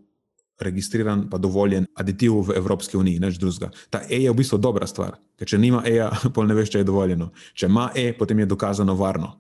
[0.61, 3.71] registriran, pa dovoljen aditiv v Evropski uniji, neč drugega.
[3.91, 5.99] Ta E je v bistvu dobra stvar, ker če nima E,
[6.35, 7.31] pol ne veš, če je dovoljeno.
[7.55, 9.37] Če ima E, potem je dokazano varno.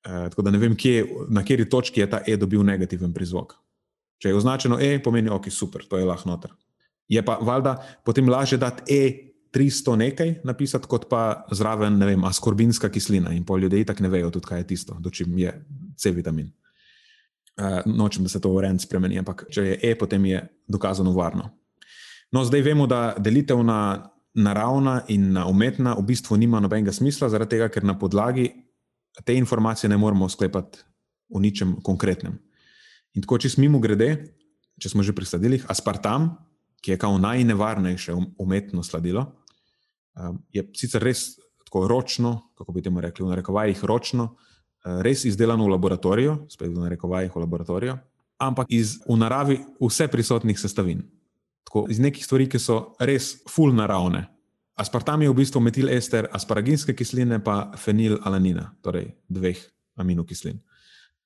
[0.00, 3.52] Uh, tako da ne vem, kje, na kateri točki je ta E dobil negativen prizvok.
[4.20, 6.54] Če je označeno E, pomeni, ok, super, to je lahko noter.
[7.10, 7.74] Je pa valjda
[8.06, 8.86] potem lažje dati
[9.52, 13.34] E300 nekaj napisati, kot pa zraven, ne vem, askorbinska kislina.
[13.34, 15.52] In pol ljudi tako ne vejo, tudi kaj je tisto, dočim je
[15.96, 16.48] C vitamin.
[17.58, 21.12] Uh, nočem, da se to v rend spremeni, ampak če je E, potem je dokazano
[21.12, 21.50] varno.
[22.32, 27.28] No, zdaj vemo, da delitev na naravna in na umetna v bistvu nima nobenega smisla,
[27.28, 28.48] zaradi tega, ker na podlagi
[29.26, 30.78] te informacije ne moremo sklepati
[31.34, 32.38] o ničem konkretnem.
[33.14, 34.10] In tako, če smo grede,
[34.80, 36.32] če smo že pri sladilih, aspartam,
[36.80, 39.26] ki je kao najnevarnejše um-, umetno sladilo,
[40.16, 41.34] um, je sicer res
[41.66, 44.36] tako ročno, kako bi temu rekli, v narekovajih ročno,
[44.84, 47.96] res izdelano v laboratoriju, spet v narekovajih v laboratoriju,
[48.40, 51.04] ampak iz v naravi vse prisotnih sestavin.
[51.68, 54.26] Tako iz nekih stvari, ki so res full naravne.
[54.80, 59.60] Aspartam je v bistvu metil ester asparaginske kisline, pa fenilalanina, torej dveh
[60.00, 60.56] aminokislin.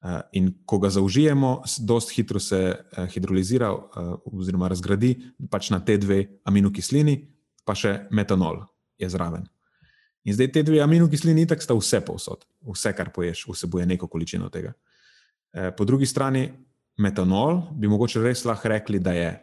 [0.04, 5.14] Eh, in ko ga zaužijemo, dosta hitro se eh, hidrolizira eh, oziroma razgradi
[5.50, 7.16] pač na te dve aminokislini,
[7.64, 8.66] pa še metanol
[9.00, 9.46] je zraven.
[10.24, 14.48] In zdaj te dve aminokislini itak sta vse povsod, vse, kar poješ, vsebuje neko količino
[14.48, 14.72] tega.
[15.76, 16.46] Po drugi strani,
[16.98, 19.34] metanol bi mogoče res lahko rekli, da je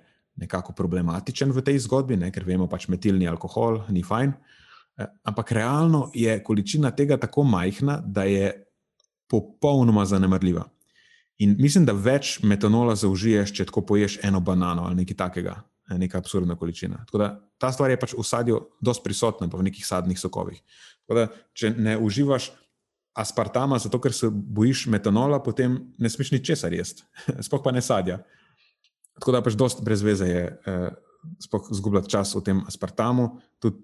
[0.41, 2.31] nekako problematičen v tej zgodbi, ne?
[2.31, 4.33] ker vemo pač metilni alkohol ni fajn.
[5.27, 8.51] Ampak realno je količina tega tako majhna, da je
[9.29, 10.65] popolnoma zanemrljiva.
[11.41, 15.55] In mislim, da več metanola zaužiješ, če tako poješ eno banano ali nekaj takega,
[15.97, 17.03] neka absurdna količina.
[17.05, 20.61] Tako da ta stvar je pač v sadju dosti prisotna, pa v nekih sadnih sokovih.
[21.05, 22.51] Tako da, če ne uživaš
[23.17, 27.03] aspartama, zato ker se bojiš metanola, potem ne smeš ničesar jesti,
[27.45, 28.21] sploh pa ne sadja.
[29.19, 30.87] Tako da pač dosti brez veze je eh,
[31.43, 33.35] sploh zgubljati čas v tem aspartamu.
[33.59, 33.83] Tudi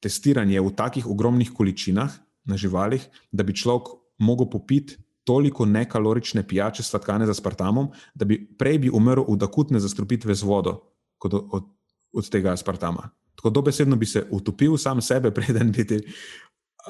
[0.00, 2.14] testiranje v takih ogromnih količinah
[2.48, 3.02] na živalih,
[3.34, 3.90] da bi človek
[4.22, 4.96] mogel popiti
[5.28, 10.46] toliko nekalorične pijače, sladkane z aspartamom, da bi prej bi umrl od akutne zastrupitve z
[10.48, 10.78] vodo,
[11.18, 11.70] kot od,
[12.12, 13.10] od tega aspartama.
[13.38, 16.00] Tako dobesedno bi se utopil sam sebe, preden bi ti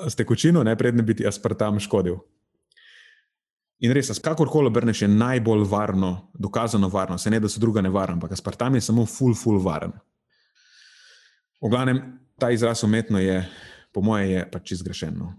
[0.08, 2.18] s tekočino, ne preden bi ti aspartam škodil.
[3.78, 8.16] In res, kakorkoli obrneš, je najbolj varno, dokazano varno, se ne da so druga nevarna,
[8.16, 9.92] ampak aspartam je samo full, full varen.
[11.62, 12.00] V glavnem,
[12.38, 13.38] ta izraz umetno je,
[13.94, 15.14] po moje, je pač izgrešen.
[15.18, 15.32] No.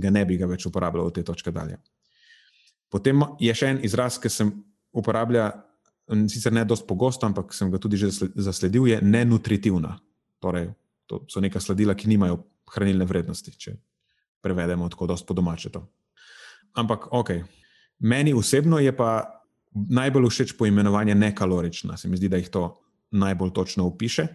[0.00, 1.76] Ga ne bi ga več uporabljal od te točke dalje.
[2.92, 4.52] Potem je še en izraz, ki sem
[4.96, 5.65] uporabljal,
[6.28, 9.96] sicer ne dosti pogosto, ampak sem ga tudi že zasledil, je nenutritivna.
[10.38, 10.70] Torej,
[11.06, 13.76] to so neka sladila, ki nimajo hranilne vrednosti, če
[14.42, 15.82] prevedemo tako dosto po domače to.
[16.76, 17.30] Ampak, ok,
[17.98, 19.40] Meni osebno je pa
[19.72, 21.96] najbolj všeč poimenovanje nekalorična.
[21.96, 24.26] Se mi zdi, da jih to najbolj točno opiše.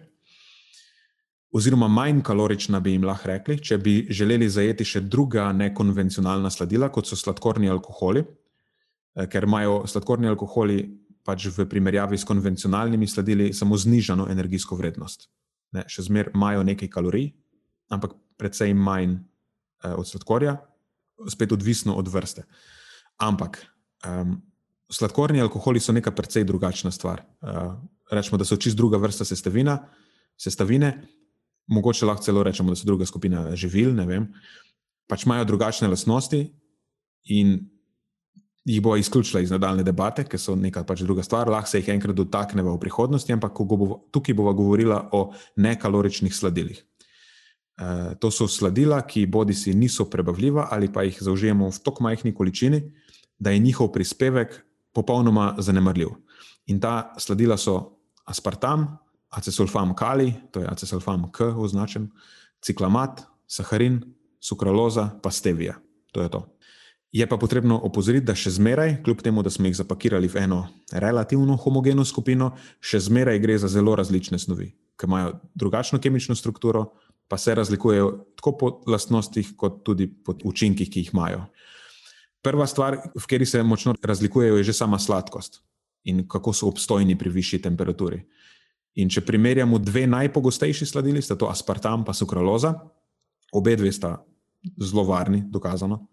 [1.52, 6.88] Oziroma, manj kalorična bi jim lahko rekli, če bi želeli zajeti še druga nekonvencionalna sladila,
[6.88, 8.24] kot so sladkorni alkoholi,
[9.14, 10.78] eh, ker imajo sladkorni alkoholi
[11.26, 15.28] pač v primerjavi s konvencionalnimi sladili samo znižano energijsko vrednost.
[15.72, 17.30] Ne, še zmeraj imajo nekaj kalorij,
[17.94, 20.56] ampak predvsej manj eh, od sladkorja,
[21.30, 22.44] spet odvisno od vrste.
[23.22, 23.60] Ampak
[24.06, 24.40] um,
[24.90, 27.22] sladkorni alkoholi so neka precej drugačna stvar.
[27.40, 27.76] Uh,
[28.10, 29.78] rečemo, da so čist druga vrsta sestavina,
[30.40, 30.92] sestavine,
[31.70, 34.26] mogoče lahko celo rečemo, da so druga skupina živil, ne vem.
[35.06, 36.42] Pač imajo drugačne lastnosti
[37.30, 37.58] in
[38.64, 41.50] jih bo izključila iz nadaljne debate, ker so neka pač druga stvar.
[41.50, 46.82] Lahko se jih enkrat dotaknemo v prihodnosti, ampak bo, tukaj bomo govorili o nekaloričnih sladilih.
[47.80, 52.04] Uh, to so sladila, ki bodi si niso prebavljiva ali pa jih zaužijemo v tako
[52.04, 52.82] majhni količini,
[53.38, 54.60] da je njihov prispevek
[54.94, 56.12] popolnoma zanemrljiv.
[56.66, 58.98] In ta sladila so aspartam,
[59.30, 62.10] acesulfam kali, to je acesulfam K označen,
[62.60, 64.02] ciklamat, saharin,
[64.40, 65.74] sukraloza, pa stevija.
[66.12, 66.46] To je to.
[67.12, 70.62] Je pa potrebno opozoriti, da še zmeraj, kljub temu, da smo jih zapakirali v eno
[70.96, 76.86] relativno homogeno skupino, še zmeraj gre za zelo različne snovi, ki imajo drugačno kemično strukturo,
[77.28, 78.08] pa se razlikujejo
[78.40, 81.44] tako po lastnostih, kot tudi po učinkih, ki jih imajo.
[82.42, 85.60] Prva stvar, v kateri se močno razlikujejo, je že sama sladkost
[86.04, 88.22] in kako so obstojni pri višji temperaturi.
[88.98, 92.72] In če primerjamo dve najpogostejši sladili, sta to aspartam in sukraloza,
[93.52, 94.16] obe dve sta
[94.80, 96.08] zelo varni, dokazano.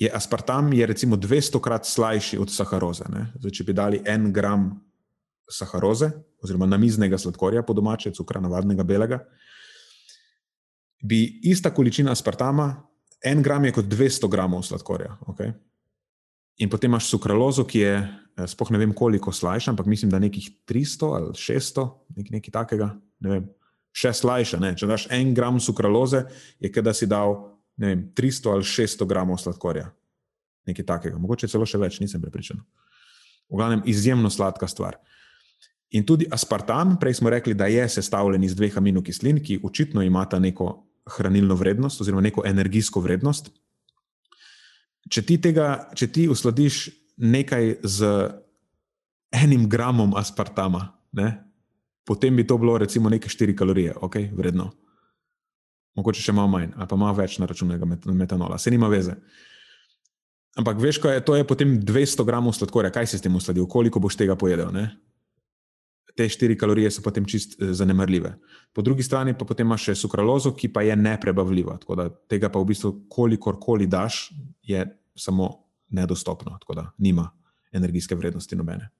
[0.00, 3.04] Je aspartam je recimo 200 krat slajši od saharoze.
[3.36, 4.70] Zdaj, če bi dali en gram
[5.50, 6.08] saharoze,
[6.40, 9.18] oziroma namiznega sladkorja, po domače, cukra, navadnega belega,
[11.04, 12.70] bi ista količina aspartama
[13.24, 15.18] en gram je kot 200 gramov sladkorja.
[15.34, 15.52] Okay?
[16.64, 20.18] In potem imaš sukralozo, ki je, eh, spoh ne vem koliko slajša, ampak mislim, da
[20.18, 22.90] nekih 300 ali 600, nek, nekaj takega.
[23.20, 23.48] Ne vem,
[23.92, 24.60] še slajša.
[24.60, 24.74] Ne?
[24.76, 26.24] Če daš en gram sukraloze,
[26.60, 29.88] je kot da si dal vem, 300 ali 600 gramov sladkorja.
[30.68, 32.60] Nekaj takega, mogoče celo še več, nisem prepričan.
[33.50, 35.00] V glavnem, izjemno sladka stvar.
[35.96, 40.38] In tudi aspartam, prej smo rekli, da je sestavljen iz dveh aminokislin, ki očitno imata
[40.38, 40.68] neko
[41.16, 43.50] hranilno vrednost oziroma neko energijsko vrednost.
[45.10, 46.84] Če ti tega, če ti usladiš
[47.18, 48.10] nekaj z
[49.34, 51.32] enim gramom aspartama, ne,
[52.06, 54.70] potem bi to bilo recimo nekaj 4 kalorije, ok, vredno.
[56.00, 57.70] Mogoče še malo manj, ali pa malo več na račun
[58.16, 59.18] metanola, se nima veze.
[60.58, 63.68] Ampak veš, kaj je to, je potem 200 gramov sladkorja, kaj si s tem usladil,
[63.70, 64.72] koliko boš tega pojedel.
[64.74, 64.88] Ne?
[66.20, 68.34] te štiri kalorije so potem čist eh, zanemrljive.
[68.76, 71.78] Po drugi strani pa imaš še sukralozo, ki pa je neprebavljiva.
[71.80, 74.28] Tako da tega pa v bistvu, kolikor koli daš,
[74.62, 74.84] je
[75.16, 75.50] samo
[75.90, 77.30] nedostopno, tako da nima
[77.72, 78.90] energijske vrednosti nobene.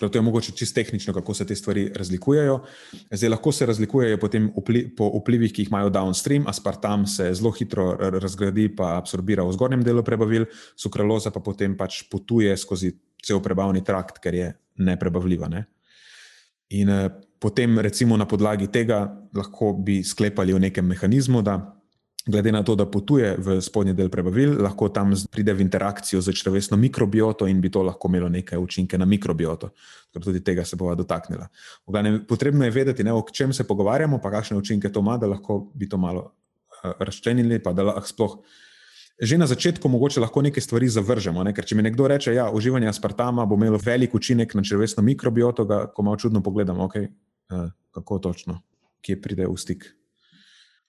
[0.00, 2.60] To je mogoče čisto tehnično, kako se te stvari razlikujejo.
[3.10, 4.18] Zdaj, lahko se razlikujejo
[4.56, 6.48] vpli, po vplivih, ki jih imajo downstream.
[6.48, 12.02] Aspartam se zelo hitro razgradi, pa absorbira v zgornjem delu prebavil, sukraloza pa potem pač
[12.10, 15.48] potuje skozi cel prebavni trakt, ker je neprebavljiva.
[15.52, 15.66] Ne?
[16.70, 19.04] In uh, potem, recimo, na podlagi tega
[19.36, 21.58] lahko bi sklepali o nekem mehanizmu, da
[22.26, 26.34] glede na to, da potuje v spodnji del prebavil, lahko tam pride v interakcijo z
[26.36, 29.70] človeško mikrobioto in bi to lahko imelo neke učinke na mikrobioto.
[30.12, 31.48] Tudi tega se bova dotaknila.
[31.86, 35.26] Ogane, potrebno je vedeti, ne, o čem se pogovarjamo, pa kakšne učinke to ima, da
[35.26, 38.36] lahko bi to malo uh, razčlenili, pa da lahko sploh
[39.20, 41.44] že na začetku mogoče lahko neke stvari zavržemo.
[41.44, 41.52] Ne?
[41.52, 45.04] Ker če mi nekdo reče, da ja, uživanje aspartama bo imelo velik učinek na človeško
[45.04, 47.10] mikrobioto, ga ko malo čudno pogledamo, okay,
[47.52, 48.62] uh, kako točno,
[49.04, 49.84] kje pride v stik.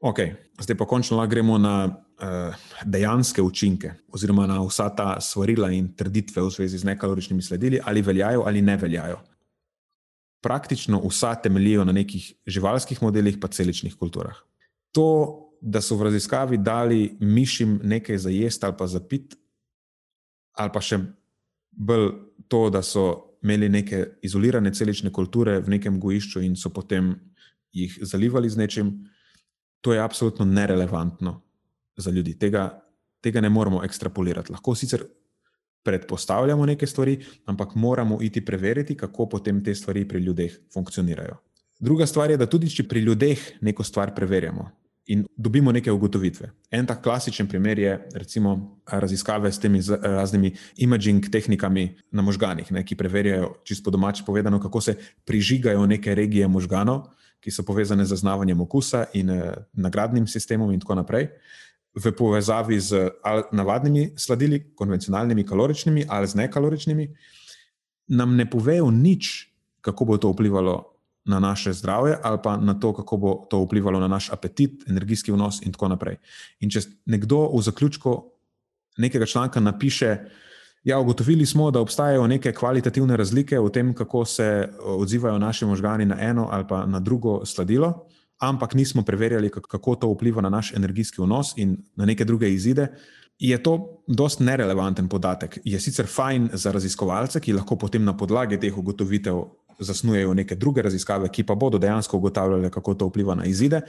[0.02, 0.34] Okay.
[0.62, 5.92] Zdaj pa končno lahko gremo na uh, dejanske učinke, oziroma na vsa ta svarila in
[5.96, 9.20] trditve v zvezi z nekaloričnimi sledili, ali veljajo ali ne veljajo.
[10.42, 14.36] Praktično vsa temeljijo na nekih živalskih modelih, pa celičnih kulturah.
[14.92, 19.36] To da so v raziskavi dali mišim nekaj za jesti ali pa za pit,
[20.58, 20.98] ali pa še
[21.72, 22.10] bolj
[22.48, 27.14] to, da so imeli neke izolirane celične kulture v nekem gojišču in so potem
[27.72, 28.92] jih zalivali z nečim,
[29.82, 31.41] to je absolutno nerelevantno
[31.98, 32.39] za ljudi.
[32.39, 32.82] Tega
[33.22, 34.52] tega ne moremo ekstrapolirati.
[34.52, 35.04] Lahko sicer
[35.84, 41.38] predpostavljamo neke stvari, ampak moramo iti preveriti, kako potem te stvari pri ljudeh funkcionirajo.
[41.80, 44.70] Druga stvar je, da tudi če pri ljudeh neko stvar preverjamo
[45.12, 46.52] in dobimo neke ugotovitve.
[46.72, 52.84] En tak klasičen primer je recimo raziskave s temi raznimi imaging tehnikami na možganih, ne,
[52.86, 57.10] ki preverjajo, čisto domače povedano, kako se prižigajo neke regije možganov,
[57.41, 61.30] ki so povezane z zaznavanjem okusa in eh, nagradnim sistemom in tako naprej
[61.91, 63.12] v povezavi z
[63.51, 67.08] navadnimi sladili, konvencionalnimi, kaloričnimi ali z nekaloričnimi,
[68.08, 69.51] nam ne povejo nič,
[69.82, 70.88] kako bo to vplivalo
[71.25, 75.32] na naše zdravje, ali pa na to, kako bo to vplivalo na naš apetit, energijski
[75.32, 76.17] vnos in tako naprej.
[76.60, 78.15] In če nekdo v zaključku
[78.97, 80.17] nekega članka napiše,
[80.84, 86.06] Ja, ugotovili smo, da obstajajo neke kvalitativne razlike v tem, kako se odzivajo naši možgani
[86.06, 88.08] na eno ali pa na drugo sladilo
[88.41, 92.88] ampak nismo preverjali, kako to vpliva na naš energijski vnos in na neke druge izide,
[93.39, 95.60] je to dost nerelevanten podatek.
[95.65, 99.44] Je sicer fajn za raziskovalce, ki lahko potem na podlagi teh ugotovitev
[99.80, 103.82] zasnujejo neke druge raziskave, ki pa bodo dejansko ugotavljale, kako to vpliva na izide.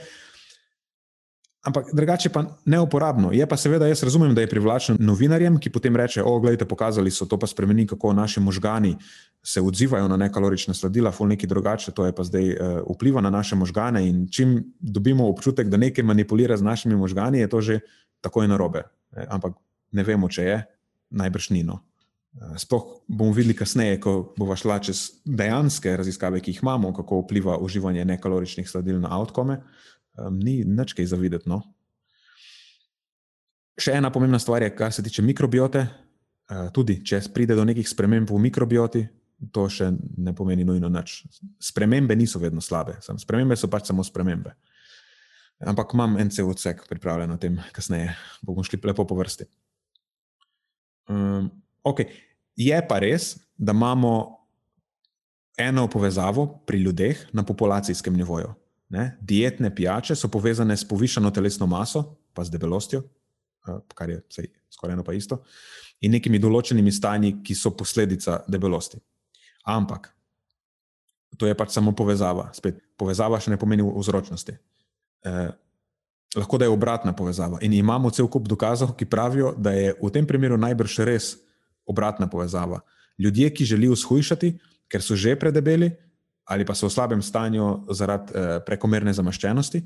[1.63, 3.31] Ampak drugače pa neuporabno.
[3.31, 7.11] Je pa seveda, jaz razumem, da je privlačen novinarjem, ki potem reče: O, gledajte, pokazali
[7.11, 8.97] so to, pa spremeni, kako naši možgani
[9.43, 13.29] se odzivajo na nekalorične sladila, ful neki drugače, to je pa zdaj uh, vpliva na
[13.29, 14.03] naše možgane.
[14.07, 17.79] In čim dobimo občutek, da nekaj manipulira z našimi možgani, je to že
[18.21, 18.83] takoj narobe.
[19.15, 19.55] E, ampak
[19.91, 20.59] ne vemo, če je,
[21.11, 21.79] najbrž nino.
[22.35, 27.23] E, sploh bomo videli kasneje, ko bomo šla čez dejanske raziskave, ki jih imamo, kako
[27.23, 29.59] vpliva uživanje nekaloričnih sladil na outcome
[30.17, 31.49] um, ni nič kaj zavideti.
[31.49, 31.61] No.
[33.79, 35.87] Še ena pomembna stvar je, kar se tiče mikrobiote.
[36.51, 39.05] Uh, tudi če pride do nekih sprememb v mikrobioti,
[39.55, 41.23] to še ne pomeni nujno nič.
[41.63, 44.53] Spremembe niso vedno slabe, Sam, spremembe so pač samo spremembe.
[45.63, 48.11] Ampak imam en cel odsek pripravljen o tem, kasneje
[48.43, 49.47] bomo šli lepo po vrsti.
[51.07, 51.49] Um,
[51.83, 52.11] okay.
[52.53, 54.43] Je pa res, da imamo
[55.57, 58.53] eno povezavo pri ljudeh na populacijskem nivoju.
[58.93, 59.17] Ne?
[59.21, 62.03] Dietne pijače so povezane s povišano telesno maso,
[62.33, 63.01] pa z debelostjo,
[63.67, 65.41] eh, kar je sej, skoraj eno pa isto,
[66.01, 68.99] in nekimi določenimi stanji, ki so posledica debelosti.
[69.65, 70.11] Ampak
[71.37, 72.51] to je pač samo povezava.
[72.53, 74.53] Spet, povezava še ne pomeni vzročnosti.
[75.25, 75.49] Eh,
[76.37, 77.57] lahko da je obratna povezava.
[77.65, 81.33] In imamo cel kup dokazov, ki pravijo, da je v tem primeru najbrž res
[81.89, 82.83] obratna povezava.
[83.17, 84.53] Ljudje, ki želijo shujšati,
[84.89, 85.93] ker so že predebeli,
[86.45, 89.81] ali pa so v slabem stanju zaradi eh, prekomerne zamaščenosti,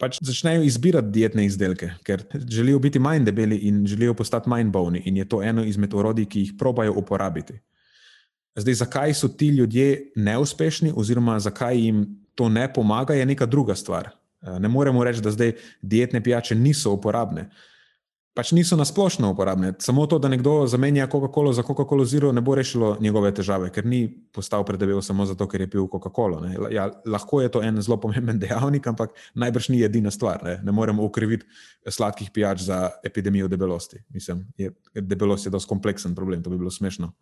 [0.00, 5.02] pač začnejo izbirati dietne izdelke, ker želijo biti manj debeli in želijo postati manj bolni.
[5.06, 7.60] In je to eno izmed orodij, ki jih probajo uporabiti.
[8.56, 12.04] Zdaj, zakaj so ti ljudje neuspešni, oziroma zakaj jim
[12.34, 14.10] to ne pomaga, je neka druga stvar.
[14.42, 17.50] Eh, ne moremo reči, da zdaj dietne pijače niso uporabne
[18.34, 19.72] pač niso nasplošno uporabne.
[19.78, 23.86] Samo to, da nekdo zamenja Coca-Colo za Coca-Colo Zero, ne bo rešilo njegove težave, ker
[23.86, 26.42] ni postal predebel samo zato, ker je pil Coca-Colo.
[26.74, 30.42] Ja, lahko je to en zelo pomemben dejavnik, ampak najbrž ni edina stvar.
[30.42, 31.46] Ne, ne moremo ukriviti
[31.86, 34.02] sladkih pijač za epidemijo debelosti.
[34.10, 37.12] Mislim, je, debelost je dosti kompleksen problem, to bi bilo smešno.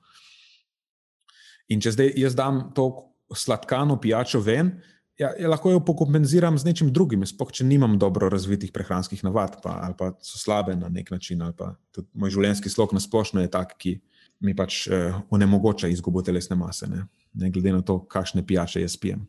[1.68, 2.88] In če zdaj jaz dam to
[3.36, 4.78] sladkano pijačo ven,
[5.22, 9.58] ja, ja, lahko jo pokompenziram z nečim drugim, sploh če nimam dobro razvitih prehranskih navad,
[9.62, 13.02] pa, ali pa so slabe na nek način, ali pa tudi moj življenjski slog na
[13.02, 13.96] splošno je tak, ki
[14.42, 17.06] mi pač eh, onemogoča izgubo telesne mase, ne?
[17.38, 19.22] ne glede na to, kakšne pijače jaz pijem.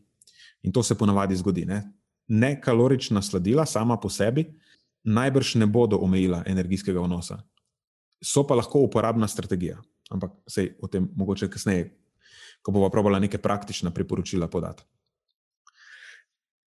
[0.66, 1.64] In to se ponavadi zgodi.
[1.68, 1.82] Ne?
[2.28, 4.48] Nekalorična sladila sama po sebi
[5.04, 7.38] najbrž ne bodo omejila energijskega vnosa.
[8.24, 9.76] So pa lahko uporabna strategija,
[10.10, 11.90] ampak sej o tem mogoče kasneje,
[12.64, 14.84] ko bomo probala neke praktična priporočila podati.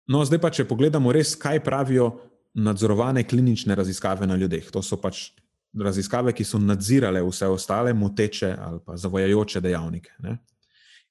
[0.07, 2.09] No, zdaj pa, če pogledamo res, kaj pravijo
[2.53, 4.65] nadzorovane klinične raziskave na ljudeh.
[4.73, 5.29] To so pač
[5.73, 10.11] raziskave, ki so nadzirale vse ostale moteče ali pa zavojajoče dejavnike.
[10.25, 10.37] Ne?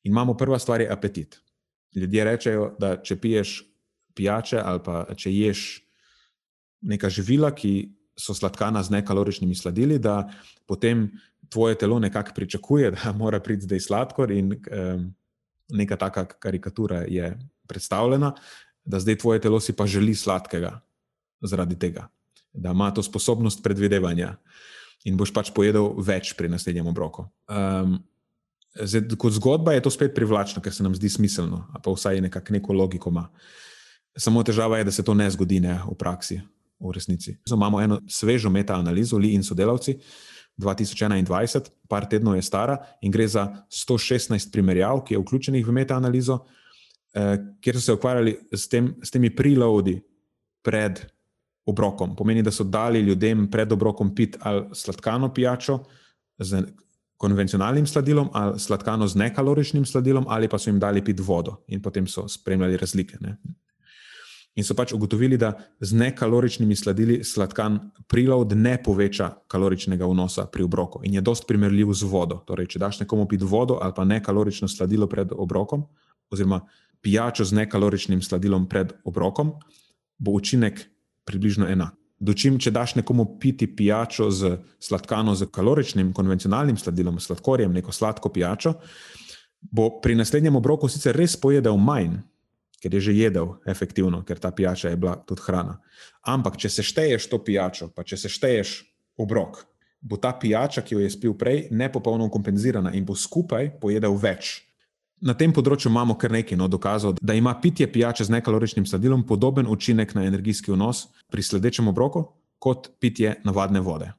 [0.04, 1.40] In imamo prva stvar, je apetit.
[1.96, 3.56] Ljudje rečejo, da če piješ
[4.14, 5.64] pijače ali pa če ješ
[6.82, 10.28] neka živila, ki so sladkana z nekaloričnimi sladili, da
[10.68, 11.08] potem
[11.48, 15.08] tvoje telo nekako pričakuje, da mora priti zdaj sladkor in um,
[15.72, 17.32] neka taka karikatura je
[17.68, 18.34] predstavljena
[18.84, 20.80] da zdaj tvoje telo si pa želi sladkega
[21.42, 22.08] zaradi tega,
[22.52, 24.36] da ima to sposobnost predvidevanja
[25.04, 27.26] in boš pač pojedel več pri naslednjem obroku.
[27.50, 27.98] Um,
[28.74, 32.52] zdaj, kot zgodba je to spet privlačno, ker se nam zdi smiselno, pa vsaj nekako
[32.58, 33.28] neko logiko ima.
[34.18, 36.40] Samo težava je, da se to ne zgodi ne, v praksi,
[36.78, 37.38] v resnici.
[37.46, 39.98] Zdaj, imamo eno svežo metaanalizo, Li in sodelavci.
[40.60, 46.42] 2021, par tednov je stara in gre za 116 primerjav, ki je vključenih v metaanalizo,
[47.60, 49.98] kjer so se ukvarjali s, tem, s temi preloadi
[50.64, 51.00] pred
[51.66, 52.16] obrokom.
[52.16, 55.78] Pomeni, da so dali ljudem pred obrokom pit ali sladkano pijačo
[56.38, 56.62] z
[57.22, 61.82] konvencionalnim sladilom, ali sladkano z nekaloričnim sladilom, ali pa so jim dali pit vodo in
[61.82, 63.18] potem so spremljali razlike.
[63.20, 63.36] Ne.
[64.58, 70.66] In so pač ugotovili, da z nekaloričnimi sladili sladkan prilov ne poveča kaloričnega vnosa pri
[70.66, 72.42] obroku in je dost primerljiv z vodo.
[72.46, 75.86] Torej, če daš nekomu pit vodo ali pa nekalorično sladilo pred obrokom,
[76.30, 76.60] oziroma
[77.02, 79.56] pijačo z nekaloričnim sladilom pred obrokom,
[80.18, 80.86] bo učinek
[81.26, 81.96] približno enak.
[82.22, 88.30] Dočim, če daš nekomu piti pijačo z sladkano, z kaloričnim, konvencionalnim sladilom, sladkorjem, neko sladko
[88.30, 88.76] pijačo,
[89.58, 92.20] bo pri naslednjem obroku sicer res pojedel manj,
[92.78, 95.80] ker je že jedel efektivno, ker ta pijača je bila tudi hrana.
[96.22, 98.76] Ampak, če sešteješ to pijačo, pa če sešteješ
[99.18, 99.64] obrok,
[99.98, 104.60] bo ta pijača, ki jo je spil prej, nepopolno kompenzirana in bo skupaj pojedel več.
[105.22, 109.22] Na tem področju imamo kar nekaj no, dokazov, da ima pitje pijače z nekaloričnim sladilom
[109.26, 112.24] podoben učinek na energijski vnos pri sledečem obroku
[112.62, 114.10] kot pitje navadne vode.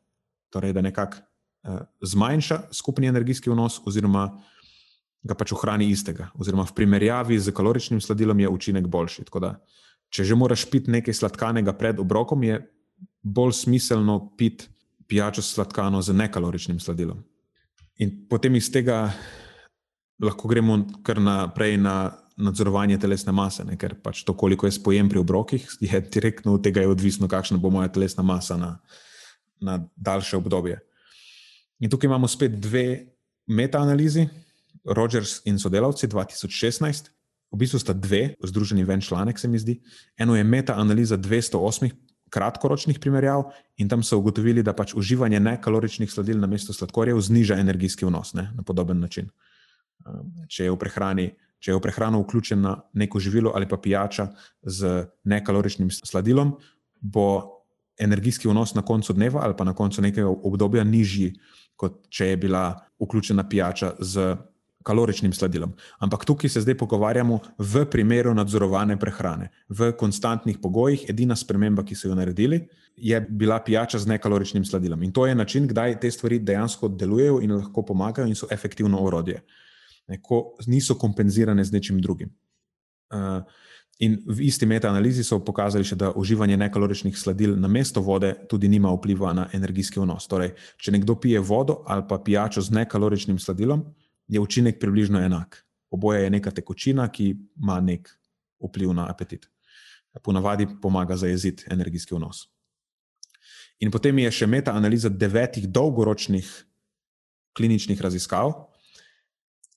[0.54, 4.30] Torej, da nekako eh, zmanjša skupni energijski vnos, oziroma
[5.24, 6.30] ga pač ohrani istega.
[6.40, 9.28] Oziroma, v primerjavi z kaloričnim sladilom je učinek boljši.
[9.40, 9.56] Da,
[10.12, 12.60] če že moraš piti nekaj sladkanega pred obrokom, je
[13.24, 14.68] bolj smiselno piti
[15.08, 17.24] pijačo sladkano z nekaloričnim sladilom.
[18.00, 19.12] In potem iz tega
[20.22, 23.78] lahko gremo kar naprej na nadzorovanje telesne mase, ne?
[23.78, 27.70] ker pač to, koliko je spojem pri obrokih, je direktno od tega odvisno, kakšna bo
[27.70, 28.72] moja telesna masa na,
[29.62, 30.80] na daljše obdobje.
[31.80, 33.14] In tukaj imamo spet dve
[33.48, 34.28] metaanalizi,
[34.84, 37.10] Rogers in sodelavci 2016.
[37.54, 39.78] V bistvu sta dve, združeni v en članek, se mi zdi.
[40.18, 41.92] Eno je metaanaliza 208
[42.34, 43.46] kratkoročnih primerjav
[43.78, 48.34] in tam so ugotovili, da pač uživanje nekaloričnih sladil na mesto sladkorjev zniža energijski vnos
[48.34, 48.50] ne?
[48.56, 49.30] na podoben način.
[49.30, 49.53] Um,
[50.48, 51.28] če je v prehrani,
[51.64, 54.28] če je v prehrano vključena neko živilo ali pa pijača
[54.64, 56.58] z nekaloričnim sladilom,
[57.02, 57.28] bo
[58.00, 61.34] energijski vnos na koncu dneva ali pa na koncu nekega obdobja nižji,
[61.76, 62.66] kot če je bila
[63.00, 64.36] vključena pijača z
[64.84, 65.72] kaloričnim sladilom.
[66.04, 69.48] Ampak tukaj se zdaj pogovarjamo v primeru nadzorovane prehrane.
[69.70, 72.66] V konstantnih pogojih, edina sprememba, ki so jo naredili,
[72.98, 75.04] je bila pijača z nekaloričnim sladilom.
[75.04, 79.00] In to je način, kdaj te stvari dejansko delujejo in lahko pomagajo in so efektivno
[79.00, 79.40] orodje
[80.22, 82.34] ko niso kompenzirane z nečim drugim.
[83.14, 83.44] Uh,
[84.00, 88.68] in v isti metaanalizi so pokazali še, da uživanje nekaloričnih sladil na mesto vode tudi
[88.68, 90.28] nima vpliva na energijski vnos.
[90.28, 93.86] Torej, če nekdo pije vodo ali pa pijačo z nekaloričnim sladilom,
[94.28, 95.62] je učinek približno enak.
[95.94, 98.10] Oboje je neka tekočina, ki ima nek
[98.64, 99.46] vpliv na apetit.
[100.24, 102.48] Ponavadi pomaga zajeziti energijski vnos.
[103.82, 106.50] In potem je še metaanaliza devetih dolgoročnih
[107.58, 108.54] kliničnih raziskav,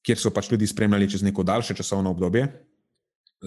[0.06, 2.46] kjer so pač ljudi spremljali čez neko daljše časovno obdobje,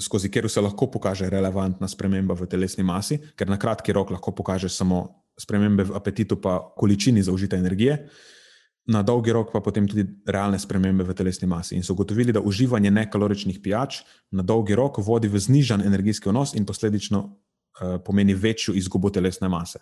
[0.01, 4.35] skozi katero se lahko pokaže relevantna sprememba v telesni masi, ker na kratki rok lahko
[4.35, 5.07] pokaže samo
[5.39, 7.97] spremembe v apetitu, pa količini zaužite energije,
[8.89, 11.75] na dolgi rok pa potem tudi realne spremembe v telesni masi.
[11.77, 14.01] In so ugotovili, da uživanje nekaloričnih pijač
[14.31, 19.49] na dolgi rok vodi v znižen energijski vnos in posledično uh, pomeni večjo izgubo telesne
[19.49, 19.79] mase.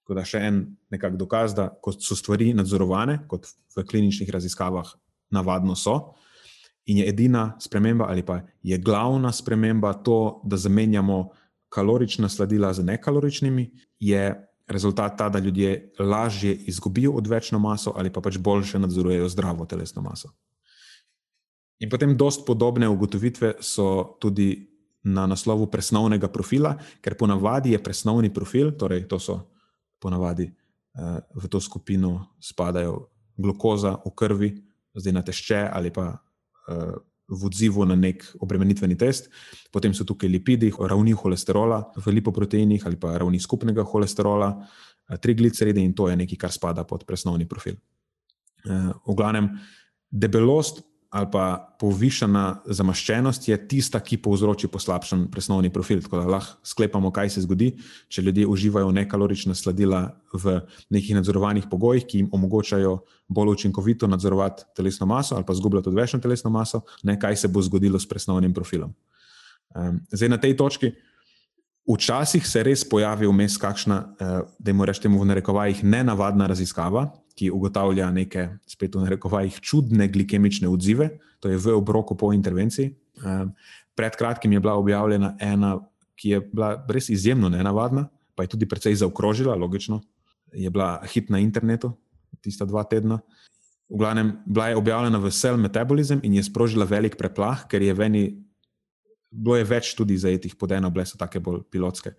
[0.00, 4.94] Tako da še en nekak dokaz, da ko so stvari nadzorovane, kot v kliničnih raziskavah
[5.30, 6.14] navadno so.
[6.86, 11.30] In je edina sprememba, ali pa je glavna sprememba to, da zamenjamo
[11.68, 13.70] kalorična sladila z nekaloričnimi,
[14.00, 19.66] je rezultat ta, da ljudje lažje izgubijo odvečno maso ali pa pač boljše nadzorujejo zdravo
[19.66, 20.28] telesno maso.
[21.80, 24.68] In potem, dost podobne ugotovitve so tudi
[25.02, 29.40] na naslovu presnovnega profila, ker ponavadi je presnovni profil, torej to so
[29.98, 34.50] ponavadi eh, v to skupino spadajo glukoza v krvi,
[34.94, 36.94] zdaj na tešče ali pa uh,
[37.30, 39.30] v odzivu na nek obremenitveni test.
[39.70, 45.82] Potem so tukaj lipidi, ravni holesterola v lipoproteinih ali pa ravni skupnega holesterola, uh, trigliceride
[45.82, 47.78] in to je nekaj, kar spada pod presnovni profil.
[48.66, 49.54] Uh, v glavnem,
[50.10, 51.44] debelost ali pa
[51.80, 56.02] povišena zamaščenost je tista, ki povzroči poslabšan presnovni profil.
[56.04, 57.72] Tako da lahko sklepamo, kaj se zgodi,
[58.08, 60.60] če ljudje uživajo nekalorična sladila v
[60.94, 66.20] nekih nadzorovanih pogojih, ki jim omogočajo bolj učinkovito nadzorovati telesno maso ali pa zgubljati odvečno
[66.22, 68.94] telesno maso, ne kaj se bo zgodilo s presnovnim profilom.
[70.12, 70.92] Zdaj na tej točki.
[71.90, 77.50] Včasih se res pojavi vmes kakšna, eh, da jim rečemo v narekovajih, nenavadna raziskava, ki
[77.50, 82.92] ugotavlja neke, spet v narekovajih, čudne glikemične odzive, to je v obroku po intervenciji.
[83.96, 85.78] Pred kratkim je bila objavljena ena,
[86.20, 90.02] ki je bila res izjemno nenavadna, pa je tudi precej zaokrožila, logično,
[90.52, 91.92] je bila hit na internetu,
[92.40, 93.20] tista dva tedna.
[93.90, 97.94] V glavnem, bila je objavljena v Cell Metabolism in je sprožila velik preplah, ker je
[97.94, 98.24] v eni
[99.30, 102.14] bilo je več tudi zajetih pod eno, bile so tako bolj pilotske.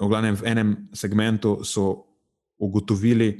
[0.00, 2.08] v, glavnem, v enem segmentu so
[2.58, 3.36] ugotovili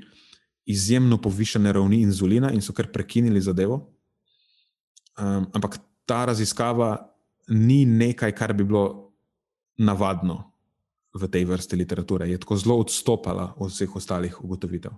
[0.67, 3.81] izjemno povišene ravni inzulina in so kar prekinili zadevo.
[5.19, 6.97] Um, ampak ta raziskava
[7.49, 9.13] ni nekaj, kar bi bilo
[9.79, 10.53] navadno
[11.13, 12.29] v tej vrsti literature.
[12.31, 14.93] Je tako zelo odstopala od vseh ostalih ugotovitev.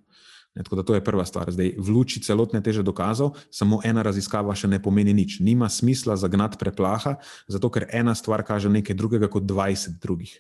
[0.54, 1.50] Ne, tako da to je prva stvar.
[1.50, 5.40] Zdaj, v luči celotne teže dokazov, samo ena raziskava še ne pomeni nič.
[5.42, 7.16] Nima smisla zagnati preplaha,
[7.50, 10.38] zato ker ena stvar kaže nekaj drugega kot 20 drugih.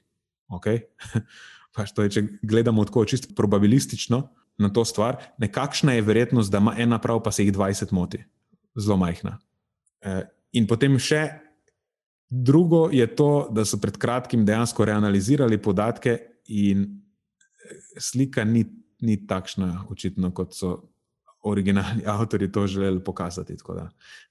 [0.54, 0.86] Okay?
[1.74, 4.22] Pač to je, če gledamo tako čisto probabilistično
[4.58, 8.22] na to stvar, nekakšna je verjetnost, da ima ena prav, pa se jih 20 moti.
[8.78, 9.38] Zelo majhna.
[10.00, 10.20] E,
[10.52, 11.24] in potem še
[12.28, 18.64] drugo je to, da so pred kratkim dejansko reanalizirali podatke, in e, slika ni
[19.04, 20.74] ni takšna, očitno, kot so
[21.44, 23.56] originalni avtori to želeli pokazati.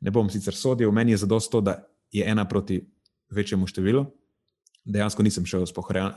[0.02, 2.82] Ne bom sicer sodil, meni je zadosto, da je ena proti
[3.30, 4.06] večjemu številu.
[4.84, 6.10] Dejansko nisem šel spoh rea,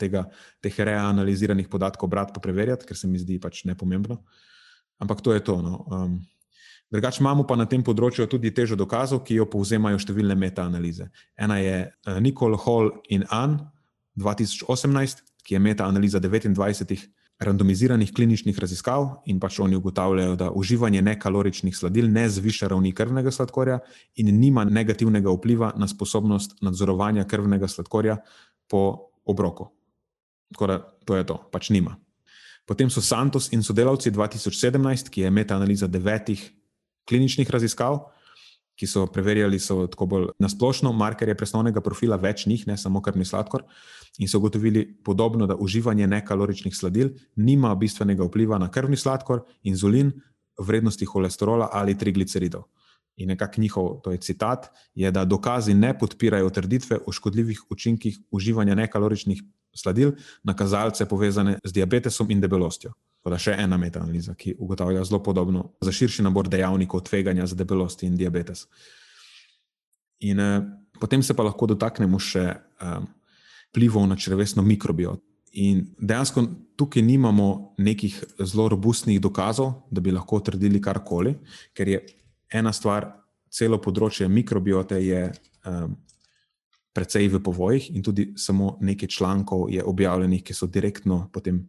[0.00, 0.24] tega,
[0.64, 4.22] teh reanaliziranih podatkov brati, pa preverjati, ker se mi zdi pač nepomembno.
[5.02, 5.58] Ampak to je to.
[5.60, 5.84] No.
[5.92, 6.22] Um,
[6.92, 11.08] Drugač imamo pa na tem področju tudi težo dokazov, ki jo povzemajo številne metaanalize.
[11.34, 11.78] Ena je
[12.22, 13.56] Nicole Hall in Ann
[14.20, 17.02] 2018, ki je metaanaliza 29
[17.40, 23.30] randomiziranih kliničnih raziskav in pač oni ugotavljajo, da uživanje nekaloričnih sladil ne zviša ravni krvnega
[23.30, 23.78] sladkorja
[24.16, 28.16] in nima negativnega vpliva na sposobnost nadzorovanja krvnega sladkorja
[28.70, 29.68] po obroku.
[30.54, 31.96] Tako da to je to, pač nima.
[32.64, 36.40] Potem so Santos in sodelavci 2017, ki je metaanaliza devetih
[37.08, 37.98] kliničnih raziskav,
[38.78, 43.26] ki so preverjali, so tako bolj nasplošno markerje presnovnega profila, več njih, ne samo krvni
[43.28, 43.66] sladkor,
[44.18, 50.12] in so ugotovili podobno, da uživanje nekaloričnih sladil nima bistvenega vpliva na krvni sladkor, inzulin,
[50.58, 52.62] vrednosti holesterola ali trigliceridov.
[53.16, 58.18] In nekako njihov, to je citat, je, da dokazi ne podpirajo trditve o škodljivih učinkih
[58.30, 59.42] uživanja nekaloričnih
[59.74, 60.12] sladil
[60.42, 62.92] na kazalce povezane z diabetesom in debelostjo.
[63.24, 68.02] Da še ena metaanaliza, ki ugotavlja zelo podobno za širši nabor dejavnikov tveganja za debelost
[68.02, 68.66] in diabetes.
[70.20, 70.60] In eh,
[71.00, 72.98] potem se pa lahko dotaknemo še eh,
[73.74, 75.18] vplivov na črvesno mikrobiot.
[75.58, 76.46] In dejansko
[76.78, 81.34] tukaj nimamo nekih zelo robustnih dokazov, da bi lahko trdili karkoli,
[81.74, 82.00] ker je
[82.54, 83.10] ena stvar,
[83.50, 85.26] celo področje mikrobiote je
[85.66, 85.94] um,
[86.94, 91.64] precej v povojih, in tudi samo nekaj člankov je objavljenih, ki so direktno potem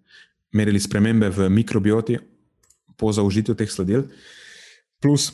[0.54, 2.18] merili spremembe v mikrobioti
[2.98, 4.06] po zaužitju teh sladil.
[5.02, 5.32] Plus,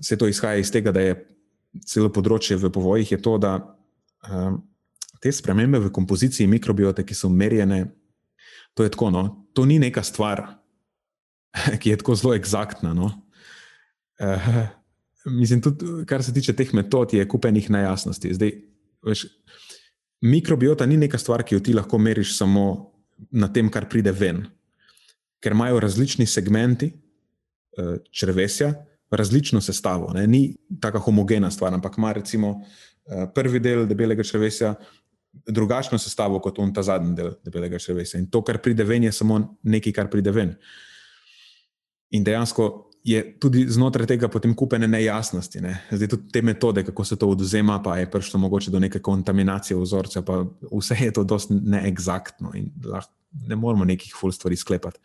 [0.00, 1.18] se to izhaja iz tega, da je
[1.86, 3.58] celo področje v povojih, je to, da
[4.30, 4.62] um,
[5.26, 7.88] te spremembe v kompoziciji mikrobiote, ki so merjene,
[8.78, 9.10] to je tako.
[9.10, 9.22] No,
[9.56, 10.44] to ni neka stvar,
[11.80, 12.94] ki je tako zelo eksaktna.
[12.94, 13.10] No.
[14.22, 14.50] Uh,
[15.40, 18.34] mislim, tudi kar se tiče teh metod, je kupenih nejasnosti.
[18.38, 18.52] Zdaj,
[19.06, 19.26] veš,
[20.22, 22.92] mikrobiota ni neka stvar, ki jo ti lahko meriš samo
[23.34, 24.44] na tem, kar pride ven.
[25.42, 28.70] Ker imajo različni segmenti uh, črvesja,
[29.10, 30.12] različno sestavo.
[30.14, 30.26] Ne?
[30.30, 30.44] Ni
[30.82, 34.76] tako homogena stvar, ampak ima recimo uh, prvi del debelega črvesja
[35.46, 38.20] drugačno sestavo kot on ta zadnji del debelega črvesja.
[38.20, 40.54] In to, kar pride ven, je samo nekaj, kar pride ven.
[42.10, 45.60] In dejansko je tudi znotraj tega potem kupene nejasnosti.
[45.62, 45.76] Ne?
[45.90, 49.78] Zdaj, tudi te metode, kako se to oduzema, pa je prišlo mogoče do neke kontaminacije
[49.78, 53.12] vzorca, pa vse je to dosti neexaktno in lahko
[53.46, 55.00] ne moramo nekih ful stvari sklepati.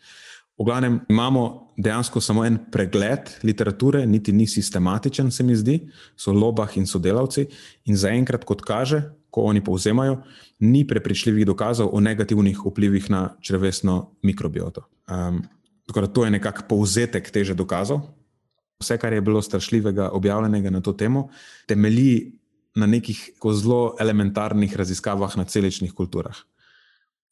[0.58, 5.78] V glavnem imamo dejansko samo en pregled literature, niti ni sistematičen, se mi zdi,
[6.16, 7.46] so lobah in sodelavci,
[7.84, 9.02] in zaenkrat, kot kaže,
[9.32, 10.20] ko oni povzemajo,
[10.60, 14.84] ni prepričljivih dokazov o negativnih vplivih na črvesno mikrobioto.
[15.08, 15.40] Um,
[15.86, 18.00] Tako da to je nekako povzetek teže dokazov.
[18.80, 21.28] Vse, kar je bilo strašljivega objavljenega na to temo,
[21.66, 22.38] temelji
[22.74, 26.36] na nekih zelo elementarnih raziskavah na celičnih kulturah,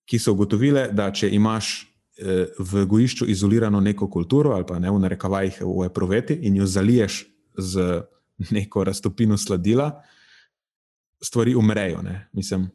[0.05, 1.71] ki so ugotovile, da če imaš
[2.19, 6.67] eh, v gojišču izolirano neko kulturo ali pa ne v narekavajih v eproveti in jo
[6.67, 7.25] zaliješ
[7.57, 8.03] z
[8.51, 10.03] neko raztopino sladila,
[11.25, 12.03] stvari umrejo.
[12.03, 12.29] Ne?
[12.33, 12.69] Mislim,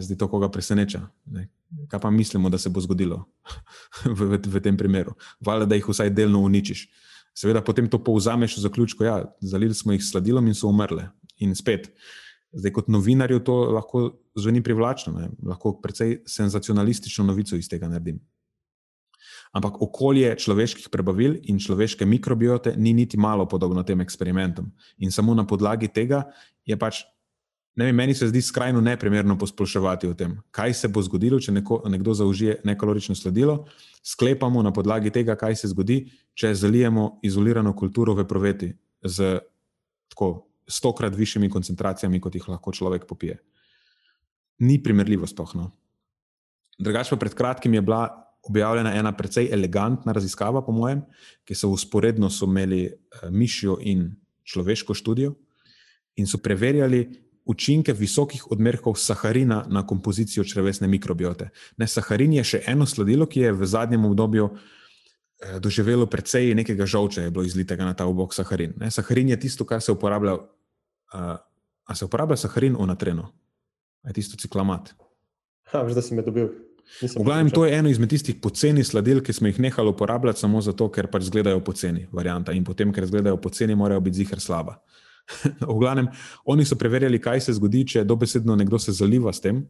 [0.00, 1.06] zdaj to koga preseneča.
[1.26, 1.48] Ne?
[1.88, 3.24] kaj pa mislimo, da se bo zgodilo
[4.18, 5.14] v, v, v tem primeru.
[5.44, 6.86] Valjda, da jih vsaj delno uničiš.
[7.36, 11.10] Seveda, potem to povzameš v zaključku, da ja, zalili smo jih sladilom in so umrle.
[11.44, 11.90] In spet,
[12.52, 15.28] zdaj kot novinarju to lahko zveni privlačno, ne?
[15.46, 18.18] lahko precej senzacionalistično novico iz tega naredim.
[19.52, 24.66] Ampak okolje človeških prebavil in človeške mikrobiote ni niti malo podobno tem eksperimentom.
[24.98, 26.26] In samo na podlagi tega
[26.66, 27.04] je pač
[27.84, 31.82] vem, meni se zdi skrajno neprimerno posploševati o tem, kaj se bo zgodilo, če neko,
[31.86, 33.60] nekdo zaužije nekalorično sladilo.
[34.02, 36.00] Sklepamo na podlagi tega, kaj se zgodi,
[36.34, 38.72] če zalijemo izolirano kulturo v proveti
[39.02, 39.38] z
[40.10, 43.38] tako stokrat višjimi koncentracijami, kot jih lahko človek popije.
[44.58, 45.70] Ni primerljivo, spohno.
[46.78, 48.02] Drugač pa pred kratkim je bila
[48.48, 51.02] objavljena ena precej elegantna raziskava, po mojem,
[51.44, 54.10] ki so usporedno so imeli uh, mišjo in
[54.42, 55.34] človeško študijo
[56.16, 57.06] in so preverjali
[57.48, 61.48] učinke visokih odmerkov saharina na kompozicijo črvesne mikrobiote.
[61.76, 66.86] Ne, saharin je še eno sladilo, ki je v zadnjem obdobju eh, doživelo precej nekega
[66.86, 68.76] žolča, je bilo izlitega na ta obok saharin.
[68.76, 70.38] Ne, saharin je tisto, kar se uporablja.
[71.08, 71.38] Uh,
[71.88, 73.30] a se uporablja saharin v natrenu?
[74.04, 74.92] Je tisto ciklamat?
[75.72, 76.52] Ha, veš, da si me dobil.
[77.00, 80.60] V glavnem, to je eno izmed tistih poceni sladil, ki smo jih nehali uporabljati samo
[80.64, 82.52] zato, ker pač izgledajo poceni, varianta.
[82.56, 84.78] In potem, ker izgledajo poceni, morajo biti zihar slaba.
[85.60, 86.08] v glavnem,
[86.44, 89.62] oni so preverjali, kaj se zgodi, če dobesedno nekdo se zaliva s tem,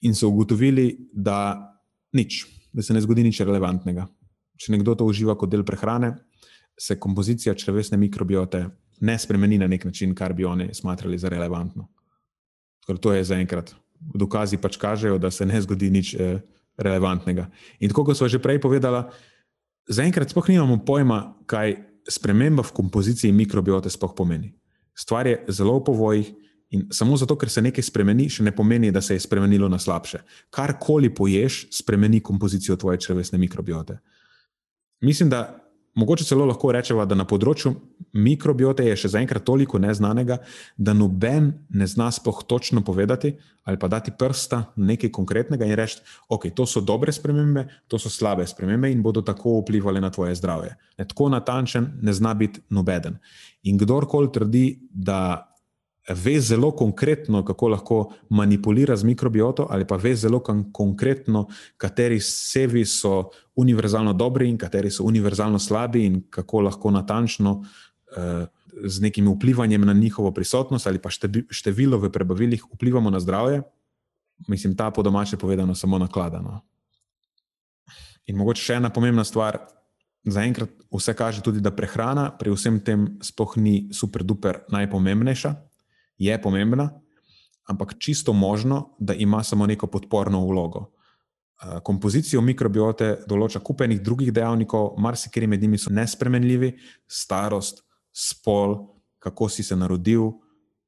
[0.00, 1.58] in so ugotovili, da
[2.16, 4.06] nič, da se ne zgodi nič relevantnega.
[4.60, 6.14] Če nekdo to uživa kot del prehrane,
[6.80, 8.64] se kompozicija črvesne mikrobiote
[9.00, 11.88] ne spremeni na nek način, kar bi oni smatrali za relevantno.
[12.86, 13.74] Ker to je zaenkrat.
[14.00, 16.40] Dokazi pač kažejo, da se ne zgodi nič eh,
[16.80, 17.48] relevantnega.
[17.80, 19.04] In tako kot smo že prej povedali,
[19.88, 21.76] zaenkrat sploh nimamo pojma, kaj
[22.08, 24.54] sprememba v kompoziciji mikrobiote sploh pomeni.
[24.94, 26.30] Stvar je zelo v povojih
[26.70, 29.78] in samo zato, ker se nekaj spremeni, še ne pomeni, da se je spremenilo na
[29.78, 30.22] slabše.
[30.54, 33.98] Karkoli poješ, spremeni kompozicijo tvoje črvesne mikrobiote.
[35.00, 37.72] Mislim, da mogoče celo lahko rečemo, da na področju
[38.12, 40.40] mikrobiote je še zaenkrat toliko neznanega,
[40.76, 43.34] da noben ne zna sploh točno povedati
[43.68, 46.00] ali pa dati prsta nekaj konkretnega in reči,
[46.32, 50.34] ok, to so dobre spremembe, to so slabe spremembe in bodo tako vplivali na tvoje
[50.34, 50.72] zdravje.
[50.98, 53.20] Ne, tako natančen ne zna biti nobeden.
[53.68, 55.49] In kdorkoli trdi, da
[56.14, 60.40] ve zelo konkretno, kako lahko manipulira z mikrobioto, ali pa ve zelo
[60.72, 61.46] konkretno,
[61.76, 67.64] kateri sevi so univerzalno dobri in kateri so univerzalno slabi, in kako lahko natančno
[68.16, 68.46] eh,
[68.84, 71.10] z nekim vplivanjem na njihovo prisotnost ali pa
[71.50, 73.62] število v prebavilih vplivamo na zdravje.
[74.48, 76.60] Mislim, ta po domače povedano samo nakladano.
[78.26, 79.58] In mogoče še ena pomembna stvar.
[80.24, 85.69] Zaenkrat vse kaže tudi, da prehrana pri vsem tem sploh ni super, duper najpomembnejša
[86.20, 86.90] je pomembna,
[87.68, 90.90] ampak čisto možno, da ima samo neko podporno vlogo.
[91.60, 96.70] Eh, kompozicijo mikrobiote določa kupenih drugih dejavnikov, marsikeri med njimi so nespremenljivi,
[97.04, 97.82] starost,
[98.16, 98.78] spol,
[99.20, 100.30] kako si se narodil,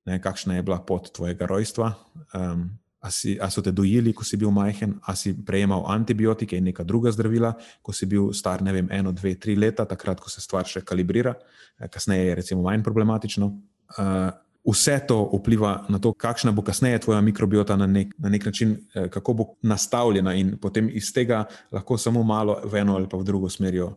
[0.09, 1.91] ne, kakšna je bila pot tvojega rojstva,
[2.35, 2.65] um,
[3.05, 6.71] a, si, a so te dojili, ko si bil majhen, a si prejemal antibiotike in
[6.71, 7.53] neka druga zdravila,
[7.85, 10.81] ko si bil star, ne vem, eno, dve, tri leta, takrat, ko se stvar še
[10.89, 11.37] kalibrira,
[11.79, 13.53] eh, kasneje je recimo manj problematično.
[13.93, 14.33] Uh,
[14.71, 18.77] vse to vpliva na to, kakšna bo kasneje tvoja mikrobiota na nek, na nek način,
[18.95, 23.17] eh, kako bo nastavljena, in potem iz tega lahko samo malo v eno ali pa
[23.17, 23.89] v drugo smer eh,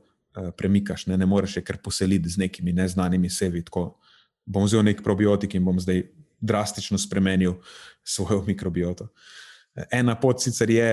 [0.58, 1.08] premikaš.
[1.08, 3.64] Ne, ne moreš je kar poseliti z nekimi neznanimi sevi.
[3.64, 3.98] Tako
[4.46, 6.04] bom vzel nek probiotik in bom zdaj
[6.42, 7.54] drastično spremenil
[8.16, 9.08] svojo mikrobioto.
[9.92, 10.90] Ena pot sicer je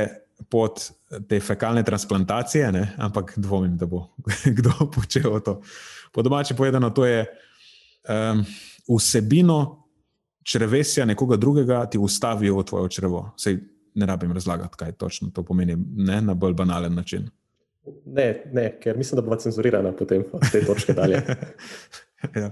[0.50, 0.80] pot
[1.28, 4.08] te fekalne transplantacije, ne, ampak dvomim, da bo
[4.58, 5.60] kdo počel to.
[6.12, 7.26] Po domači povedano, to je.
[8.08, 8.44] Um,
[8.88, 9.82] vsebino
[10.42, 13.30] črvesja nekoga drugega ti ustavijo v tvoje črvo.
[13.36, 13.58] Sej
[13.94, 17.28] ne rabim razlagati, kaj točno to pomeni, ne na bolj banalen način.
[18.06, 21.22] Ne, ne, ker mislim, da bo cenzurirana potem od te točke dalje.
[22.42, 22.50] ja.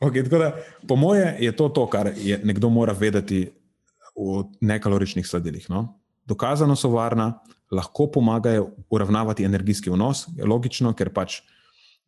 [0.00, 0.56] okay, da,
[0.88, 3.46] po moje je to to, kar je nekdo mora vedeti
[4.16, 5.70] v nekaloričnih sladilih.
[5.70, 6.00] No?
[6.26, 7.38] Dokazano so varna,
[7.70, 11.40] lahko pomagajo uravnavati energijski vnos, je logično, ker pač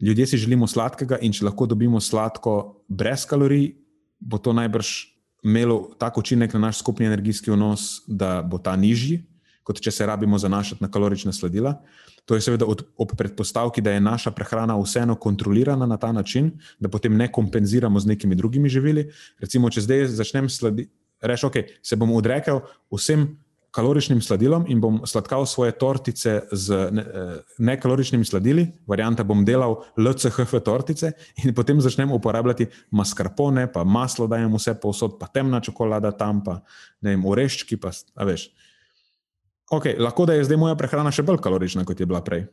[0.01, 3.75] ljudje si želimo sladkega, in če lahko dobimo sladko brez kalorij,
[4.21, 4.89] bo to najbrž
[5.45, 9.23] imelo tako učinek na naš skupni energijski vnos, da bo ta nižji,
[9.65, 11.77] kot če se rabimo zanašati na kalorična sladila.
[12.29, 16.89] To je seveda ob predpostavki, da je naša prehrana vseeno kontrolirana na ta način, da
[16.89, 19.09] potem ne kompenziramo z nekimi drugimi živili.
[19.41, 20.91] Recimo, če zdaj začnem sladiti,
[21.23, 22.61] rečem, ok, se bom odrekel
[22.93, 23.27] vsem
[23.71, 29.77] kaloričnim sladilom in bom sladkal svoje tortice z ne, eh, nekaloričnimi sladili, varianta bom delal
[29.97, 31.13] LCHF tortice
[31.45, 36.61] in potem začnem uporabljati mascarpone, pa maslo dajem vse povsod, pa temna čokolada tam, pa
[37.01, 37.93] ne vem, oreščki, pa
[38.25, 38.51] veš.
[39.71, 42.49] Ok, lahko da je zdaj moja prehrana še bolj kalorična, kot je bila prej.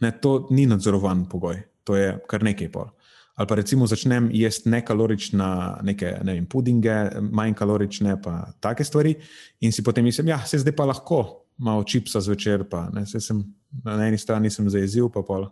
[0.00, 2.95] Ne, to ni nadzorovan pogoj, to je kar nekaj pol
[3.36, 5.46] ali pa recimo začnem jesti nekalorične,
[5.84, 9.12] neke ne vem, pudinge, manj kalorične, pa take stvari,
[9.60, 11.20] in si potem mislim, da ja, se zdaj pa lahko
[11.56, 13.42] malo čipsa zvečer, pa ne, se sem
[13.84, 15.48] na eni strani zaezil, pa pol,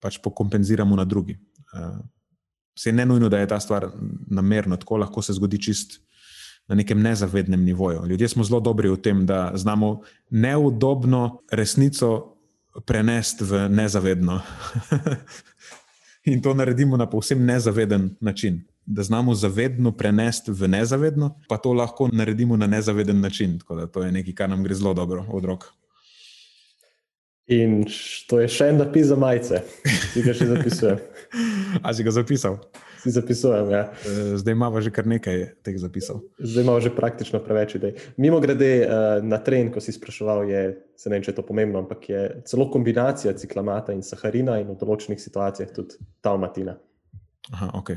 [0.00, 1.36] pač pokompenziramo na drugi.
[1.76, 2.00] Uh,
[2.78, 3.90] se ne nujno, da je ta stvar
[4.30, 6.00] namerno, tako lahko se zgodi čist.
[6.68, 8.02] Na nekem nezavednem nivoju.
[8.06, 12.36] Ljudje smo zelo dobri v tem, da znamo neudobno resnico
[12.84, 14.40] prenesti v nezavedno.
[16.28, 18.64] in to naredimo na povsem nezaveden način.
[18.88, 23.58] da znamo zavedno prenesti v nezavedno, pa to lahko naredimo na nezaveden način.
[23.58, 25.64] Tako da to je nekaj, kar nam gre zelo dobro od rok.
[27.46, 27.84] In
[28.28, 29.60] to je še en napis za majice,
[30.14, 30.98] ki ga še zapisujem.
[31.84, 32.58] A si ga zapisal?
[32.98, 33.82] Si zapisujem, ja.
[34.04, 36.26] Eh, zdaj imamo že kar nekaj teh zapisov.
[36.38, 37.94] Zdaj imamo že praktično preveč idej.
[38.16, 38.88] Mimo grede, eh,
[39.22, 40.62] na tren, ko si spraševal, je,
[40.98, 44.74] se ne vem, če je to pomembno, ampak je celo kombinacija ciklamata in saharina in
[44.74, 46.74] v določenih situacijah tudi talmatina.
[47.54, 47.90] Aha, ok.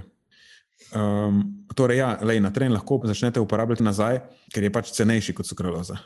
[0.91, 4.21] Um, torej, ja, lej, na tren lahko začnete uporabljati nazaj,
[4.53, 5.97] ker je pač cenejši kot sukraloza.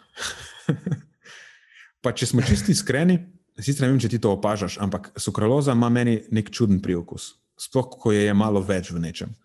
[2.03, 3.19] pa če smo čisti iskreni,
[3.59, 7.89] sicer ne vem, če ti to opažaš, ampak sukraloza ima meni nek čuden priokus sploh
[7.99, 9.35] ko je malo več v nečem.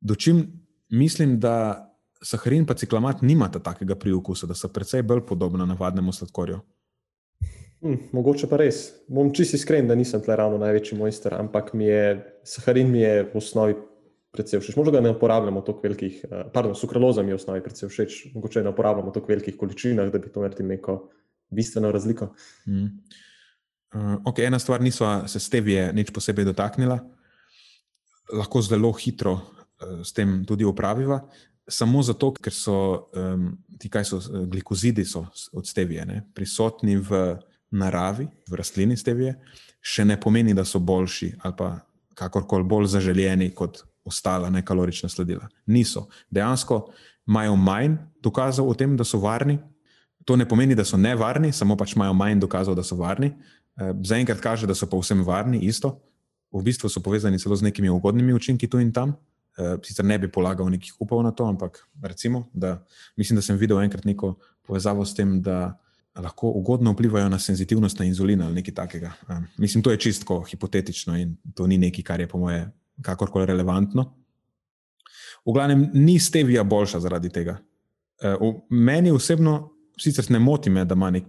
[0.00, 0.44] Dočim
[0.90, 1.90] mislim, da
[2.24, 6.60] saharin in ciklamat nimata takega priokusa, da so precej bolj podobna navadnemu sladkorju.
[7.84, 8.86] Hm, mogoče pa res.
[9.08, 13.26] Bom čisto iskren, da nisem tle ravno največji mojster, ampak mi je, saharin mi je
[13.28, 13.76] v osnovi
[14.34, 14.78] predvsej všeč.
[14.78, 17.88] Možda ga ne uporabljamo v tako velikih, eh, pardon, sukraloza mi je v osnovi predvsej
[17.88, 20.96] všeč, mogoče ne uporabljamo v tako velikih količinah, da bi to naredili neko
[21.50, 22.32] bistveno razliko.
[22.66, 22.88] Mm.
[23.94, 26.98] Uh, okay, ena stvar, niso se stevije nič posebej dotaknila,
[28.34, 31.20] lahko zelo hitro uh, s tem tudi upraviva,
[31.68, 36.96] samo zato, ker so um, ti, kaj so eh, glikozidi, so od stevije ne, prisotni
[36.96, 37.22] v
[37.74, 39.34] naravi, v rastlini stevije,
[39.80, 41.70] še ne pomeni, da so boljši ali pa
[42.14, 45.48] kakorkoli bolj zaželjeni kot ostala nekalorična sladila.
[45.66, 46.06] Niso.
[46.30, 46.92] Dejansko
[47.26, 49.58] imajo manj dokazov o tem, da so varni.
[50.24, 53.32] To ne pomeni, da so nevarni, samo pač imajo manj dokazov, da so varni.
[53.74, 55.98] Eh, zaenkrat kaže, da so pa vsem varni, isto.
[56.54, 59.16] V bistvu so povezani celo z nekimi ugodnimi učinki tu in tam.
[59.58, 62.84] Eh, sicer ne bi polagal nekih upov na to, ampak recimo, da
[63.16, 65.78] mislim, da sem videl enkrat neko povezavo s tem, da
[66.14, 69.12] lahko ugodno vplivajo na senzitivnost na inzulin ali nekaj takega.
[69.28, 72.70] Eh, mislim, to je čistko hipotetično in to ni nekaj, kar je po moje
[73.02, 74.12] kakorkoli relevantno.
[75.44, 77.58] V glavnem, ni stevija boljša zaradi tega.
[78.70, 81.24] Meni osebno, sicer ne moti me, da ima nek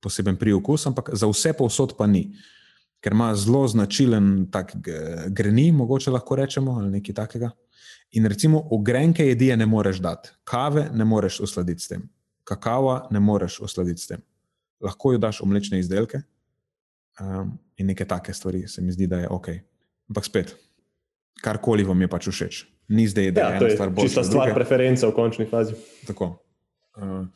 [0.00, 2.28] poseben priokus, ampak za vse povsod pa ni.
[3.00, 4.72] Ker ima zelo značilen tak
[5.30, 7.50] greni, mogoče lahko rečemo, ali nekaj takega.
[8.18, 12.08] In recimo, ogrenke jedi ne moreš dati, kave ne moreš usladiti s tem,
[12.44, 14.24] kakava ne moreš usladiti s tem.
[14.80, 16.22] Lahko jo daš v mlečne izdelke
[17.20, 19.48] um, in neke take stvari, se mi zdi, da je ok.
[20.08, 20.56] Ampak spet,
[21.42, 22.64] karkoli vam je pač všeč.
[22.88, 24.08] Ni zdaj, da ja, je ena stvar bolj.
[24.08, 25.76] Čista stvar preference v končni fazi.
[26.08, 26.32] Tako.
[26.96, 27.26] Uh,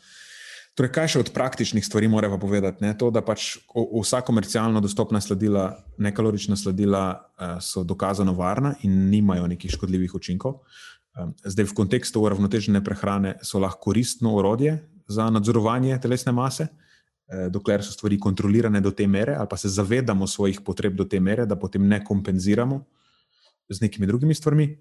[0.72, 2.80] Torej, kaj še od praktičnih stvari moramo povedati?
[2.80, 2.94] Ne?
[2.96, 5.66] To, da pač vsa komercialno dostopna sladila,
[6.00, 10.62] nekalorična sladila, uh, so dokazano varna in nimajo nekih škodljivih učinkov.
[11.12, 14.78] Um, zdaj, v kontekstu uravnotežene prehrane so lahko koristno orodje
[15.12, 19.68] za nadzorovanje telesne mase, uh, dokler so stvari kontrolirane do te mere, ali pa se
[19.68, 22.80] zavedamo svojih potreb do te mere, da potem ne kompenziramo
[23.68, 24.72] z nekimi drugimi stvarmi.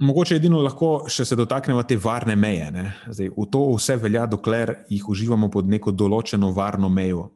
[0.00, 2.70] Mogoče edino lahko še se dotaknemo te varne meje.
[3.12, 7.26] Zdaj, v to vse velja, dokler jih uživamo pod neko določeno varno mejo,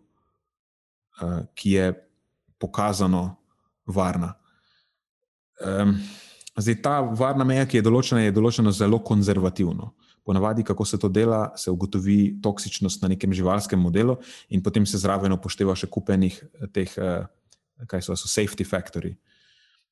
[1.20, 1.90] uh, ki je
[2.56, 3.20] pokazano
[3.84, 4.30] varna.
[5.60, 5.92] Um,
[6.56, 9.90] zdaj, ta varna meja, ki je določena, je določena zelo konzervativno.
[10.24, 14.16] Ponavadi, kako se to dela, se ugotovi toksičnost na nekem živalskem modelu,
[14.48, 16.40] in potem se zraven upošteva še kupenih
[16.72, 17.28] teh, uh,
[17.92, 19.12] kaj so, so safety factory.
[19.12, 19.33] Uh,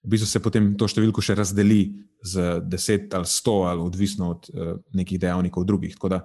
[0.03, 1.95] v bistvu se potem to številko še razdeli
[2.27, 5.95] z 10 ali 100, ali odvisno od uh, nekih dejavnikov drugih.
[6.11, 6.25] Da,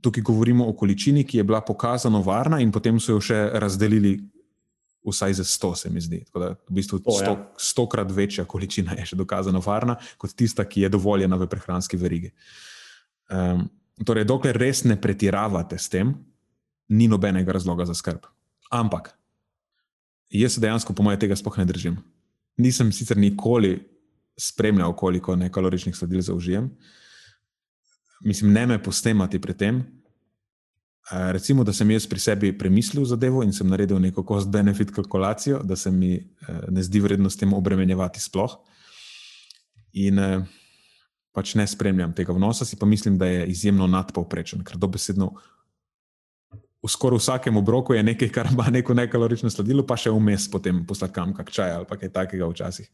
[0.00, 4.18] tukaj govorimo o količini, ki je bila pokazano varna, in potem so jo še razdelili.
[5.06, 6.18] Vsaj za 100, se mi zdi.
[6.34, 7.34] Da, v bistvu sto, ja.
[7.62, 12.32] stokrat večja količina je še dokazano varna, kot tista, ki je dovoljena v prehranski verigi.
[13.30, 13.68] Um,
[14.02, 16.10] torej, dokler res ne pretiravate s tem,
[16.90, 18.26] ni nobenega razloga za skrb.
[18.74, 19.12] Ampak,
[20.34, 22.02] jaz se dejansko, po mojem, tega sploh ne držim
[22.56, 23.78] nisem sicer nikoli
[24.36, 26.70] spremljal, koliko nekaloričnih sladil zaužijem.
[28.24, 29.84] Mislim, ne me postemati pri tem.
[31.10, 35.76] Recimo, da sem jaz pri sebi premislil zadevo in sem naredil neko cost-benefit kalkulacijo, da
[35.76, 36.22] se mi eh,
[36.68, 38.56] ne zdi vredno s tem obremenjevati sploh.
[39.92, 40.42] In eh,
[41.32, 45.30] pač ne spremljam tega vnosa, si pa mislim, da je izjemno nadpovprečen, ker dobesedno
[46.86, 50.84] v skoraj vsakem obroku je nekaj, kar ima neko nekalorično sladilo, pa še vmes potem
[50.86, 52.86] posladkam kak čaj ali kaj takega včasih.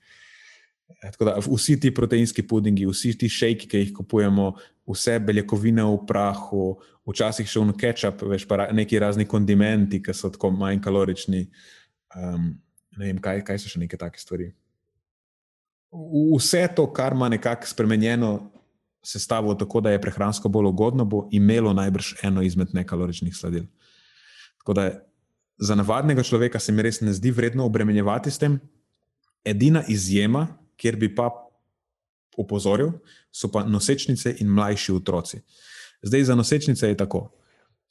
[0.93, 4.53] E, da, vsi ti proteinski pudingi, vsi ti šejki, ki jih kupujemo,
[4.89, 6.65] vse beljakovine v prahu,
[7.09, 11.47] včasih še v kečap, veš pa neki razni kondimenti, ki so tako manj kalorični.
[12.17, 12.55] Um,
[12.97, 14.51] ne vem, kaj, kaj so še neke take stvari.
[15.93, 18.33] Vse to, kar ima nekako spremenjeno
[19.03, 23.67] sestavo tako, da je prehransko bolj ugodno, bo imelo najbrž eno izmed nekaloričnih sladil.
[24.63, 24.87] Tako da
[25.59, 28.61] za navadnega človeka se mi res ne zdi vredno obremenjevati s tem.
[29.45, 30.47] Edina izjema,
[30.79, 31.29] kjer bi pa
[32.39, 32.93] opozoril,
[33.31, 35.43] so pa nosečnice in mlajši otroci.
[36.03, 37.29] Zdaj, za nosečnice je tako.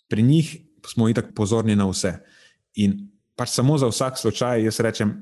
[0.07, 0.55] Pri njih
[0.87, 2.15] smo itak pozorni na vse.
[2.81, 5.13] In pač samo za vsak slučaj, jaz rečem,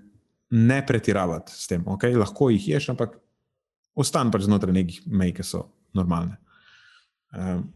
[0.49, 1.83] ne pretiravati s tem.
[1.85, 2.17] Okay?
[2.17, 3.17] Lahko jih ješ, ampak
[3.95, 6.39] ostani pač znotraj nekih mej, ki so normalne.
[7.33, 7.67] Um,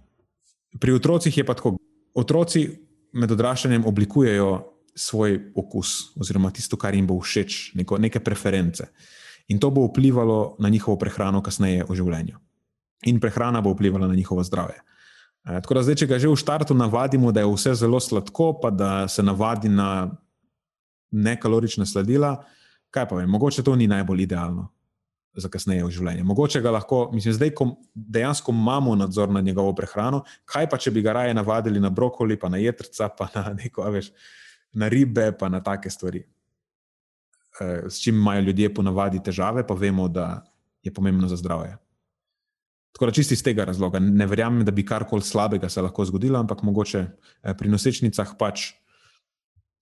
[0.79, 1.77] pri otrocih je pa tako.
[2.13, 2.65] Otroci
[3.13, 4.49] med odraščanjem oblikujejo
[4.95, 8.85] svoj okus, oziroma tisto, kar jim bo všeč, neko, neke preference.
[9.51, 12.37] In to bo vplivalo na njihovo prehrano kasneje v življenju.
[13.09, 14.79] In prehrana bo vplivala na njihovo zdravje.
[15.43, 18.53] E, tako da zdaj, če ga že v startu navadimo, da je vse zelo sladko,
[18.61, 20.11] pa da se navadi na
[21.11, 22.37] nekalorične sladila,
[22.93, 24.72] kaj pa vem, mogoče to ni najbolj idealno
[25.35, 26.25] za kasneje v življenju.
[26.29, 30.93] Mogoče ga lahko, mislim, zdaj, ko dejansko imamo nadzor nad njegovo prehrano, kaj pa če
[30.93, 34.11] bi ga raje navadili na brokoli, pa na jedrca, pa na neko, veš,
[34.77, 36.23] na ribe, pa na take stvari.
[37.61, 40.43] Eh, s čim imajo ljudje ponavadi težave, pa vemo, da
[40.83, 41.77] je pomembno za zdravje.
[42.93, 43.99] Tako da čisti iz tega razloga.
[43.99, 48.73] Ne verjamem, da bi karkoli slabega se lahko zgodilo, ampak mogoče eh, pri nosečnicah pač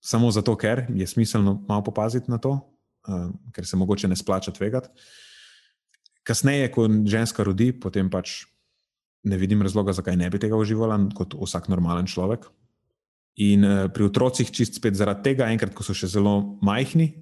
[0.02, 2.56] samo zato, ker je smiselno malo popaziti na to,
[3.06, 4.88] uh, ker se mogoče ne splača tvegati.
[6.22, 8.44] Kasneje, ko ženska rodi, potem pač
[9.26, 12.46] ne vidim razloga, zakaj ne bi tega uživala kot vsak normalen človek.
[13.42, 17.14] In uh, pri otrocih, čist spet zaradi tega, enkrat, ko so še zelo majhni,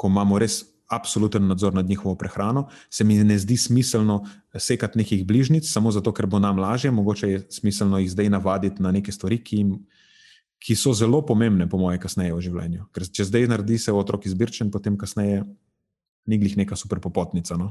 [0.00, 4.24] ko imamo res absoluten nadzor nad njihovo prehrano, se mi ne zdi smiselno
[4.58, 6.90] sekati nekih bližnjic, samo zato, ker bo nam lažje.
[6.90, 9.76] Mogoče je smiselno jih zdaj navaditi na neke stvari, ki, jim,
[10.58, 12.88] ki so zelo pomembne, po mojem, kasneje v življenju.
[12.90, 15.44] Ker če zdaj naredi se otrok izbirčen, potem kasneje
[16.26, 17.54] ni glih neka super popotnica.
[17.60, 17.70] No?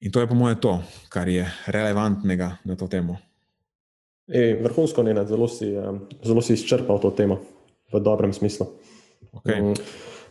[0.00, 0.74] In to je, po mojem, to,
[1.08, 3.16] kar je relevantnega na to temo.
[4.28, 5.70] E, vrhunsko, ne, zelo, si,
[6.26, 7.40] zelo si izčrpal to temo
[7.92, 8.66] v dobrem smislu.
[9.40, 9.62] Okay.
[9.62, 9.74] Um,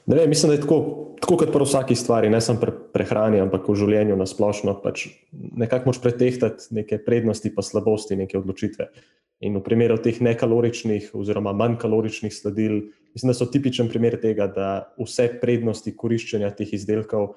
[0.06, 0.78] Ne vem, mislim, da je tako,
[1.22, 4.76] tako kot pri vsaki stvari, ne samo pri prehrani, ampak v življenju na splošno.
[4.84, 8.86] Pač nekako moč pretehtati neke prednosti in slabosti neke odločitve.
[9.42, 12.84] In v primeru teh nekaloričnih, oziroma manj kaloričnih sladil,
[13.18, 14.70] mislim, da so tipičen primer tega, da
[15.02, 17.34] vse prednosti koriščenja teh izdelkov,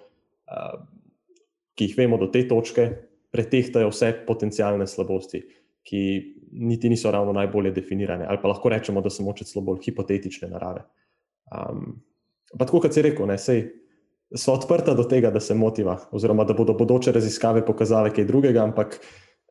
[1.78, 2.88] ki jih vemo do te točke,
[3.30, 5.44] pretehtajo vse potencijalne slabosti,
[5.86, 6.02] ki
[6.58, 10.50] niti niso ravno najbolje definirane, ali pa lahko rečemo, da so moče celo bolj hipotetične
[10.50, 10.82] narave.
[11.52, 12.00] Um,
[12.56, 13.66] Pa tako, kot si rekel, ne, sej,
[14.36, 18.62] so odprta do tega, da se motiva, oziroma da bodo bodoče raziskave pokazale kaj drugega,
[18.64, 18.98] ampak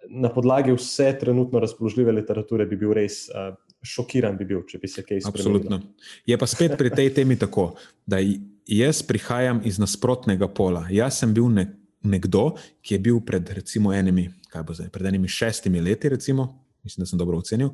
[0.09, 3.51] na podlagi vse trenutno razpoložljive literature bi bil res uh,
[3.85, 5.61] šokiran, bi bil, če bi se kaj spremenilo.
[5.61, 5.81] Absolutno.
[6.25, 7.73] Je pa spet pri tej temi tako,
[8.07, 10.87] da jaz prihajam iz nasprotnega pola.
[10.93, 11.67] Jaz sem bil ne,
[12.09, 12.51] nekdo,
[12.81, 16.47] ki je bil pred recimo enimi, kaj bo zdaj, pred enimi šestimi leti, recimo,
[16.83, 17.73] mislim, da sem dobro ocenil.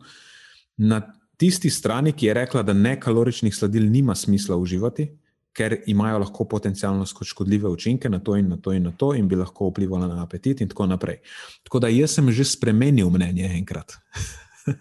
[0.78, 1.02] Na
[1.38, 5.10] tisti strani, ki je rekla, da nekaloričnih sladil nima smisla uživati,
[5.54, 9.28] ker imajo lahko potencialno škodljive učinke na to in na to in na to, in
[9.28, 11.20] bi lahko vplivali na apetit, in tako naprej.
[11.64, 13.94] Tako da jaz sem že spremenil mnenje enkrat.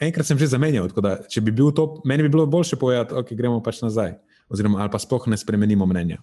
[0.00, 3.14] enkrat sem že zamenjal, tako da če bi bil to, meni bi bilo boljše povedati,
[3.14, 4.18] ok, gremo pač nazaj,
[4.50, 6.18] oziroma ali pa sploh ne spremenimo mnenja.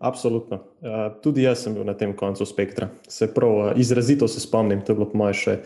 [0.00, 0.56] Absolutno.
[0.80, 2.88] Uh, tudi jaz sem bil na tem koncu spektra.
[3.08, 5.56] Se prav, uh, izrazito se spomnim, to je bilo po mojem še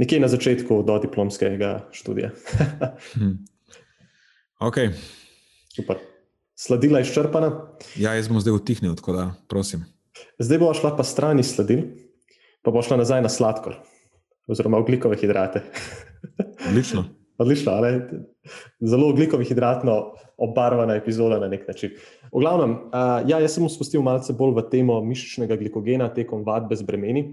[0.00, 2.32] nekje na začetku do diplomskega študija.
[3.14, 3.36] hmm.
[4.66, 4.80] Ok.
[5.70, 6.02] Super.
[6.58, 7.52] Sladila je izčrpana.
[7.94, 9.86] Ja, jaz bom zdaj utihnil, tako da prosim.
[10.42, 11.86] Zdaj bo šla pa stran iz sladil,
[12.66, 13.78] pa bo šla nazaj na sladkor,
[14.50, 15.62] oziroma ugljikove hidrate.
[16.68, 17.06] Odlično.
[17.40, 18.02] Odlično, ali?
[18.84, 19.94] Zelo ugljikovih hidratno
[20.40, 21.92] obarvana epizoda na nek način.
[22.32, 26.76] V glavnem, uh, ja, jaz sem spustil malce bolj v temo mišičnega glikogena tekom vadbe
[26.80, 27.28] z bremeni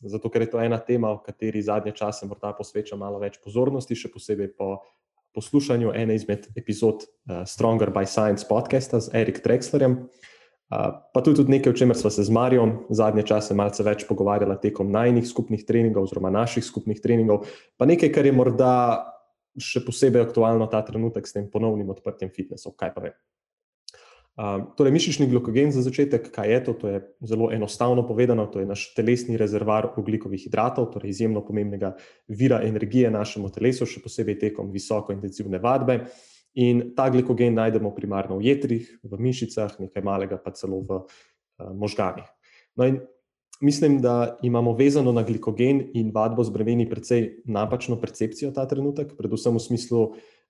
[0.00, 3.96] zato ker je to ena tema, o kateri zadnje čase morda posvečam malo več pozornosti,
[3.96, 4.78] še posebej po
[5.36, 10.06] poslušanju ene izmed epizod uh, Stronger by Science podcasta z Erik Trexlerjem.
[10.66, 14.06] Uh, pa tudi, tudi nekaj, o čemer smo se z Marijom zadnje čase malce več
[14.08, 17.46] pogovarjali tekom najnih skupnih treningov, oziroma naših skupnih treningov,
[17.78, 18.72] pa nekaj, kar je morda
[19.60, 23.16] še posebej aktualno ta trenutek s tem ponovnim odprtjem fitnesa, kaj pa vem.
[24.36, 26.72] Um, torej, mišični glukogen za začetek, kaj je to?
[26.76, 31.94] To je zelo enostavno povedano, to je naš telesni rezervoar oglikovih hidratov, torej izjemno pomembnega
[32.28, 36.02] vira energije našemu telesu, še posebej tekom visoko intenzivne vadbe.
[36.60, 41.72] In ta glukogen najdemo primarno v jetrih, v mišicah, nekaj malega pa celo v uh,
[41.72, 42.28] možganih.
[42.76, 42.92] No
[43.60, 49.16] mislim, da imamo vezano na glukogen in vadbo z bremeni precej napačno percepcijo ta trenutek,
[49.18, 50.02] predvsem v smislu,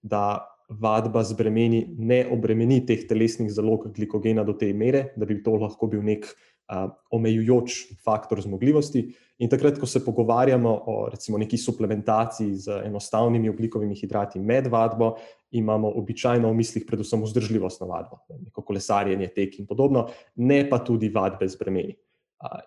[0.02, 5.38] da vadba z bremeni ne obremeni teh telesnih zalog glikogena do te mere, da bi
[5.42, 9.04] to lahko bil nek uh, omejujoč faktor zmogljivosti.
[9.38, 15.14] In takrat, ko se pogovarjamo o recimo, neki suplementaciji z enostavnimi oglikovimi hidrati med vadbo,
[15.50, 20.80] imamo običajno v mislih predvsem vzdržljivost na vadbo, neko kolesarjenje, tek in podobno, ne pa
[20.84, 21.94] tudi vadbe z bremeni.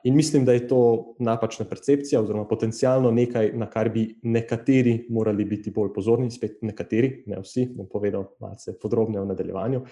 [0.04, 5.46] In mislim, da je to napačna percepcija, oziroma potencialno nekaj, na kar bi nekateri morali
[5.46, 9.84] biti bolj pozorni, spet nekateri, ne vsi, bom povedal malce podrobneje v nadaljevanju.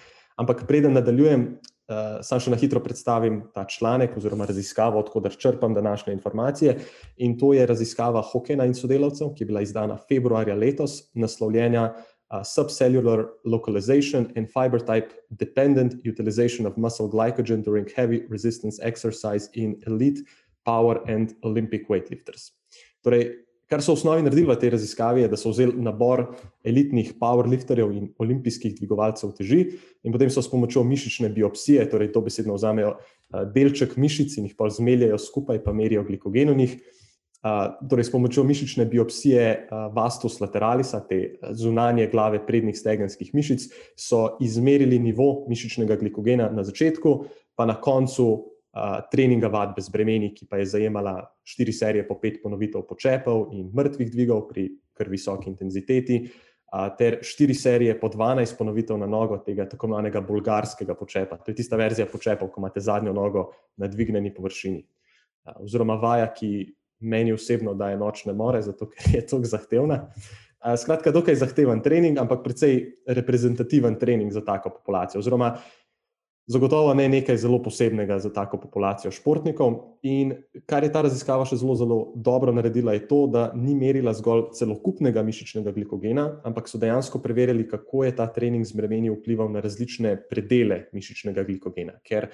[0.41, 5.77] Ampak preden nadaljujem, uh, sam še na hitro predstavim ta članek oziroma raziskavo, odkudar črpam
[5.77, 6.77] današnje informacije.
[7.17, 11.91] In to je raziskava Hokena in sodelavcev, ki je bila izdana februarja letos, naslovljena
[12.31, 19.49] uh, subcellular localization and fiber type dependent utilization of muscle glycogen during heavy resistance exercise
[19.53, 20.19] in elite
[20.65, 22.51] power and Olympic weightlifters.
[23.03, 26.35] Torej, kar so v osnovi naredili v tej raziskavi, je, da so vzeli nabor
[26.67, 32.23] elitnih powerlifterjev in olimpijskih dvigovalcev teži, in potem so s pomočjo mišične biopsije, torej to
[32.23, 32.97] besedno vzamejo
[33.55, 36.77] delček mišic in jih pa zmeljajo skupaj, pa merijo glikogen v njih
[37.89, 44.99] torej s pomočjo mišične biopsije vastus lateralisa, te zunanje glave prednjih stegenskih mišic, so izmerili
[44.99, 47.17] nivo mišičnega glikogena na začetku,
[47.55, 48.53] pa na koncu
[49.11, 51.15] treninga vadbe z bremeni, ki pa je zajemala
[51.47, 56.19] štiri serije po pet ponovitev počepov in mrtvih dvigov pri kar visoki intenziteti,
[56.97, 61.37] ter štiri serije po 12 ponovitev na nogo tega tako imenovanega bolgarskega počepa.
[61.37, 64.83] To je tista verzija počepov, ko imate zadnjo nogo na dvignjeni površini.
[65.63, 70.05] Oziroma vaja, ki meni osebno daje nočne more, zato ker je tako zahtevna.
[70.77, 75.19] Skratka, dokaj zahteven trening, ampak precej reprezentativen trening za tako populacijo.
[75.21, 75.53] Oziroma,
[76.47, 79.75] zagotovo ne nekaj zelo posebnega za tako populacijo športnikov.
[80.01, 80.33] In
[80.65, 84.47] kar je ta raziskava še zelo, zelo dobro naredila, je to, da ni merila zgolj
[84.57, 89.63] celokupnega mišičnega glikogena, ampak so dejansko preverjali, kako je ta trening z bremeni vplival na
[89.63, 91.99] različne predele mišičnega glikogena.
[92.07, 92.31] Ker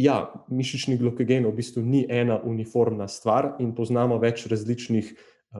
[0.00, 5.18] Ja, mišični glukogen v bistvu ni ena uniformna stvar in poznamo več različnih eh,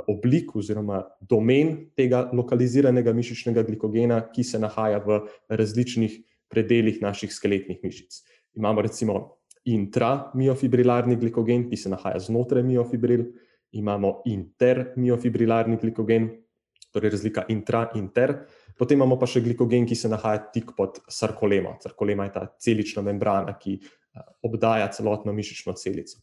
[0.09, 5.21] oblik oziroma domen tega lokaliziranega mišičnega glikogena, ki se nahaja v
[5.51, 6.17] različnih
[6.49, 8.23] predeljih naših skeletnih mišic.
[8.57, 9.19] Imamo recimo
[9.69, 13.27] intramiofibrilarni glikogen, ki se nahaja znotraj miofibril,
[13.77, 16.31] imamo intermiofibrilarni glikogen,
[16.91, 18.39] torej razlika intra-inter,
[18.79, 21.77] potem imamo pa še glikogen, ki se nahaja tik pod sarkolemo.
[21.85, 23.77] Sarkolema je ta celična membrana, ki
[24.43, 26.19] obdaja celotno mišično celico.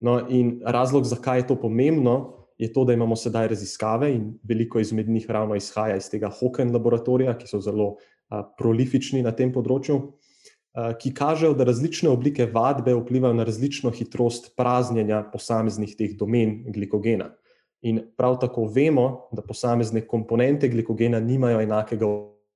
[0.00, 4.80] No, in razlog, zakaj je to pomembno, je to, da imamo sedaj raziskave in veliko
[4.80, 7.96] izmed njih ravno izhaja iz tega Hoken laboratorija, ki so zelo
[8.28, 9.98] a, prolifični na tem področju,
[10.72, 16.62] a, ki kažejo, da različne oblike vadbe vplivajo na različno hitrost praznjenja posameznih teh domen
[16.72, 17.34] glikogena.
[17.84, 22.08] In prav tako vemo, da posamezne komponente glikogena nimajo enakega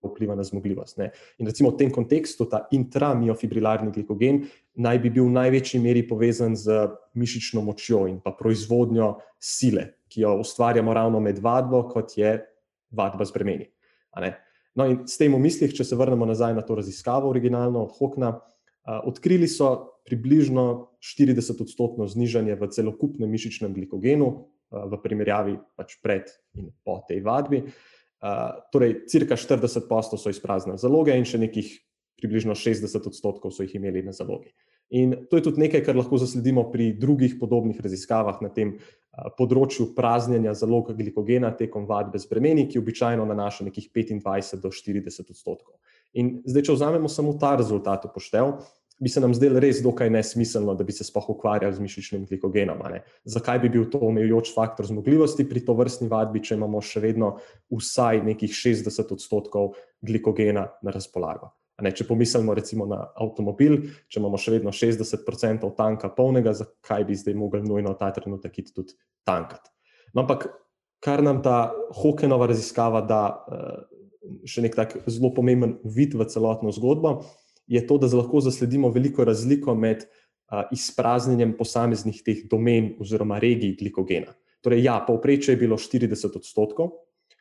[0.08, 0.96] vpliva na zmogljivost.
[0.96, 1.10] Ne.
[1.38, 4.46] In recimo v tem kontekstu ta intramiofibrilarni glikogen
[4.80, 10.24] naj bi bil v največji meri povezan z mišično močjo in pa proizvodnjo sile, ki
[10.24, 12.38] jo ustvarjamo ravno med vadbo, kot je
[12.90, 13.68] vadba z bremeni.
[14.74, 17.92] No, in s tem v mislih, če se vrnemo nazaj na to raziskavo, originalno od
[17.98, 18.38] Hokna,
[19.04, 27.02] odkrili so približno 40-odstotno znižanje v celokupnem mišičnem glikogenu, v primerjavi pač pred in po
[27.02, 27.64] tej vadbi
[28.72, 31.70] torej, cirka 40 posto so izpraznili zaloge, in še nekih
[32.20, 34.52] približno 60 odstotkov so jih imeli na zalogi.
[34.90, 38.74] In to je tudi nekaj, kar lahko zasledimo pri drugih podobnih raziskavah na tem
[39.38, 45.30] področju praznjenja zalog glikogena tekom vadbe z bremeni, ki običajno nanaša nekih 25 do 40
[45.30, 45.78] odstotkov.
[46.18, 48.58] In zdaj, če vzamemo samo ta rezultat upoštev,
[49.00, 52.82] bi se nam zdelo res dokaj nesmiselno, da bi se sploh ukvarjali z mišičnim glikogenom.
[53.24, 57.32] Zakaj bi bil to omejujoč faktor zmogljivosti pri to vrstni vadbi, če imamo še vedno
[57.72, 59.72] vsaj nekih 60 odstotkov
[60.04, 61.54] glikogena na razpolago?
[61.80, 63.78] Ne, če pomislimo recimo na avtomobil,
[64.12, 68.74] če imamo še vedno 60% tanka polnega, zakaj bi zdaj mogli nujno ta trenutek iti
[68.76, 69.72] tudi tankati?
[70.12, 70.50] No, ampak
[71.00, 71.70] kar nam ta
[72.02, 73.22] Hokenova raziskava da
[74.44, 77.22] še nek tak zelo pomemben vid v celotno zgodbo,
[77.70, 83.76] je to, da lahko zasledimo veliko razliko med uh, izpraznjenjem posameznih teh domen oziroma regij
[83.78, 84.34] glikogena.
[84.60, 86.90] Torej, ja, povprečje je bilo 40 odstotkov,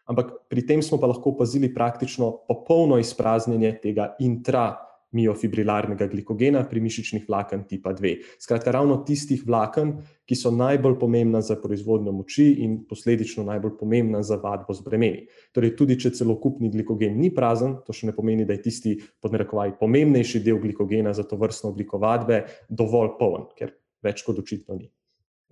[0.06, 6.82] ampak pri tem smo pa lahko opazili praktično popolno izpraznjenje tega intra- miofibrilarnega glikogena pri
[6.86, 8.14] mišičnih vlaken tipa 2.
[8.42, 9.96] Skratka, ravno tistih vlaken,
[10.30, 15.26] ki so najbolj pomembna za proizvodnjo moči in posledično najbolj pomembna za vadbo z bremeni.
[15.56, 19.78] Torej, tudi če celokupni glikogen ni prazen, to še ne pomeni, da je tisti podnarekovaj
[19.82, 23.74] pomembnejši del glikogena za to vrstno obliko vadbe dovolj poln, ker
[24.06, 24.92] več kot očitno ni.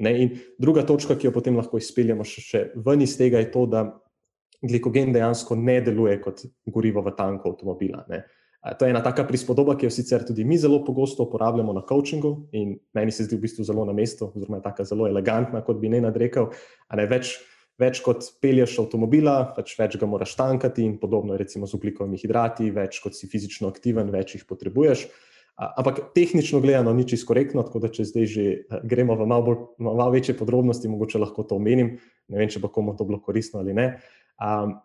[0.05, 0.13] Ne?
[0.21, 3.65] In druga točka, ki jo potem lahko izpeljemo še, še ven iz tega, je to,
[3.65, 3.87] da
[4.61, 8.05] glikogen dejansko ne deluje kot gorivo v tanku avtomobila.
[8.09, 8.23] Ne?
[8.79, 12.49] To je ena taka prispodoba, ki jo sicer tudi mi zelo pogosto uporabljamo na coachingu
[12.51, 15.77] in meni se zdi v bistvu zelo na mestu, oziroma je tako zelo elegantna, kot
[15.79, 16.49] bi ne nadrekel.
[16.97, 17.35] Ne, več,
[17.79, 22.19] več kot pelješ avtomobila, pač več ga moraš tankati in podobno je recimo z ugljikovimi
[22.19, 25.05] hidrati, več kot si fizično aktiven, več jih potrebuješ.
[25.57, 28.43] Ampak tehnično gledano ni čisto korektno, tako da če zdaj že
[28.85, 31.95] gremo v malo, bolj, malo večje podrobnosti, mogoče lahko to omenim.
[32.29, 33.87] Ne vem, če bo komu to bilo koristno ali ne.
[34.37, 34.75] Um,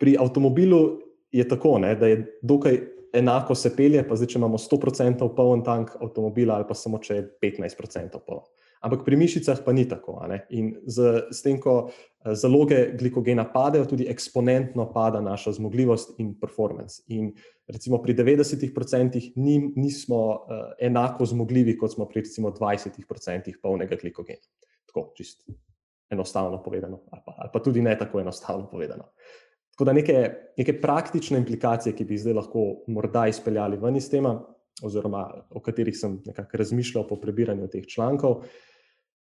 [0.00, 1.00] pri avtomobilu
[1.32, 5.64] je tako, ne, da je dokaj enako se pelje, pa zdaj, če imamo 100% poln
[5.66, 8.46] tank avtomobila, ali pa samo če je 15% poln.
[8.78, 10.20] Ampak pri mišicah pa ni tako.
[10.54, 11.90] In z, z tem, ko
[12.38, 17.02] zaloge glikogena padejo, tudi eksponentno pada naša zmogljivost in performance.
[17.14, 17.32] In
[17.66, 24.46] recimo pri 90% ni, nismo uh, enako zmogljivi, kot smo pri recimo 20% polnega glikogena.
[24.86, 25.58] Tako, čisto
[26.08, 29.10] enostavno povedano, ali pa, ali pa tudi ne tako enostavno povedano.
[29.78, 34.32] Tako da neke, neke praktične implikacije, ki bi zdaj lahko morda izpeljali ven iz tema,
[34.82, 35.20] oziroma
[35.54, 38.42] o katerih sem nekako razmišljal po prebiranju teh člankov,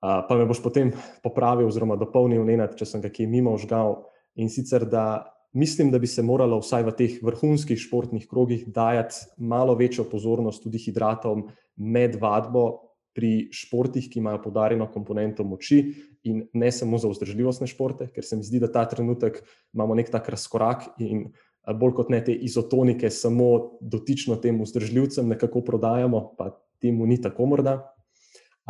[0.02, 0.90] pa me boš potem
[1.22, 4.00] popravil oziroma dopolnil, Nenad, če sem ga kje mimo žgal.
[4.42, 5.22] In sicer, da
[5.54, 10.64] mislim, da bi se moralo vsaj v teh vrhunskih športnih krogih dajati malo večjo pozornost
[10.66, 11.46] tudi hidratom
[11.78, 12.72] med vadbo
[13.14, 15.84] pri športih, ki imajo podarjeno komponento moči,
[16.24, 19.40] in ne samo za vzdržljivostne športe, ker se mi zdi, da ta trenutek
[19.74, 21.30] imamo nek tak razkorak in
[21.76, 26.52] bolj kot ne te izotonike, samo dotično tem vzdržljivcem nekako prodajamo, pa
[26.82, 27.76] temu ni tako morda.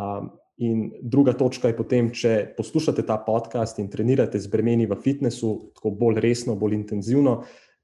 [0.00, 0.30] Um,
[0.60, 5.72] in druga točka je potem, če poslušate ta podcast in trenirate z bremeni v fitnessu,
[5.76, 7.40] tako bolj resno, bolj intenzivno.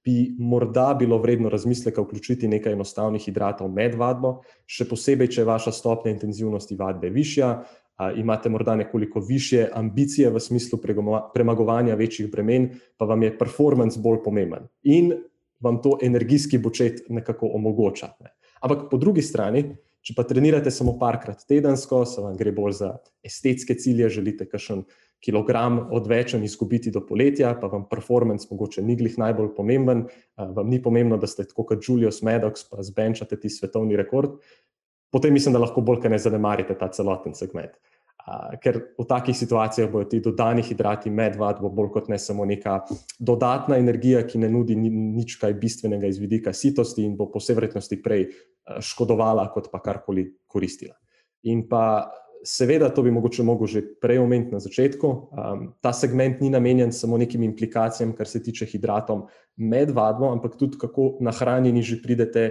[0.06, 4.36] Bi morda bilo vredno razmisleka vključiti nekaj enostavnih hidratov med vadbo,
[4.70, 7.48] še posebej, če je vaša stopnja intenzivnosti vadbe višja,
[8.16, 10.78] imate morda nekoliko više ambicije v smislu
[11.34, 15.12] premagovanja večjih bremen, pa vam je performance bolj pomemben in
[15.60, 18.08] vam to energijski bočet nekako omogoča.
[18.20, 18.34] Ne.
[18.60, 19.64] Ampak po drugi strani,
[20.04, 22.92] če pa trenirate samo parkrat tedensko, se vam gre bolj za
[23.24, 24.84] estetske cilje, želite kakšen
[25.24, 30.04] kilogram odvečen izgubiti do poletja, pa vam performance mogoče ni glih najbolj pomemben,
[30.36, 34.36] vam ni pomembno, da ste tako kot Julius Maddox, pa zbenčate ti svetovni rekord,
[35.16, 37.72] potem mislim, da lahko bolj kaj ne zanemarite ta celoten segment.
[38.26, 42.44] Uh, ker v takih situacijah bodo ti dodani hidrati med vadbo bolj kot ne samo
[42.44, 42.80] neka
[43.22, 47.40] dodatna energija, ki ne nudi ni, nič kaj bistvenega iz vidika sitosti in bo po
[47.40, 48.26] vsej vrednosti prej
[48.82, 50.98] škodovala, kot pa karkoli koristila.
[51.46, 52.10] In pa
[52.46, 56.92] seveda, to bi mogoče mogel že prej omeniti na začetku, um, ta segment ni namenjen
[56.92, 62.50] samo nekim implikacijam, kar se tiče hidratom med vadbo, ampak tudi kako nahranjeni že pridete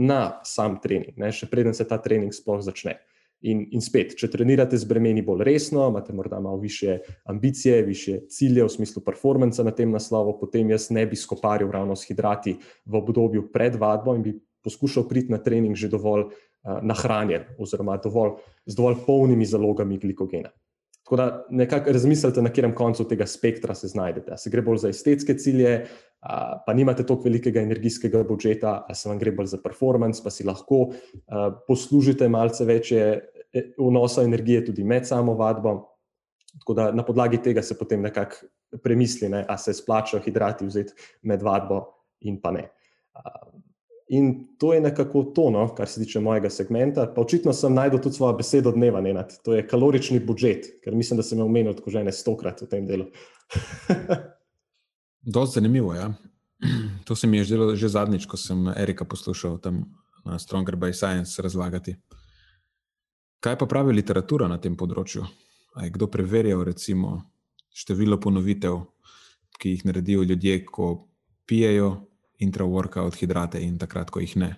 [0.00, 2.96] na sam trening, ne, še preden se ta trening sploh začne.
[3.40, 8.18] In, in spet, če trenirate z bremeni bolj resno, imate morda malo više ambicije, više
[8.28, 12.58] cilje v smislu performansa na tem naslovu, potem jaz ne bi skoparil ravno s hidrati
[12.84, 14.34] v obdobju pred vadbo in bi
[14.64, 18.36] poskušal priti na trening že dovolj uh, nahranjen, oziroma dovolj,
[18.68, 20.52] z dovolj polnimi zalogami glikogena.
[21.10, 24.36] Tako da nekako razmislite, na katerem koncu tega spektra se znajdete.
[24.38, 25.72] Se gre bolj za estetske cilje,
[26.66, 30.46] pa nimate toliko velikega energijskega budžeta, ali se vam gre bolj za performance, pa si
[30.46, 30.92] lahko
[31.66, 33.02] poslužite malce večje
[33.52, 35.74] e, vnosa energije tudi med samo vadbo.
[36.60, 38.46] Tako da na podlagi tega se potem nekako
[38.82, 41.82] premisli, ne, ali se splačajo hidrati vzeti med vadbo
[42.20, 42.68] in pa ne.
[44.10, 47.06] In to je nekako to, no, kar se tiče mojega segmenta.
[47.14, 51.20] Pa očitno sem najdel tudi svojo besedo dneva, ne, to je kalorični budžet, ker mislim,
[51.20, 53.06] da sem jo omenil tako že ne stokrat v tem delu.
[55.34, 55.94] Dosti zanimivo.
[55.94, 56.10] Ja.
[57.04, 59.84] To se mi je zdelo že zadnjič, ko sem Erika poslušal tam
[60.24, 61.96] na Stronger by Science razlagati.
[63.40, 65.24] Kaj pa pravi literatura na tem področju?
[65.74, 67.22] A je kdo preverjal, recimo,
[67.72, 68.82] število ponovitev,
[69.58, 71.08] ki jih naredijo ljudje, ko
[71.46, 72.09] pijejo
[72.40, 74.54] intra-workout hidrate in takrat, ko jih ne,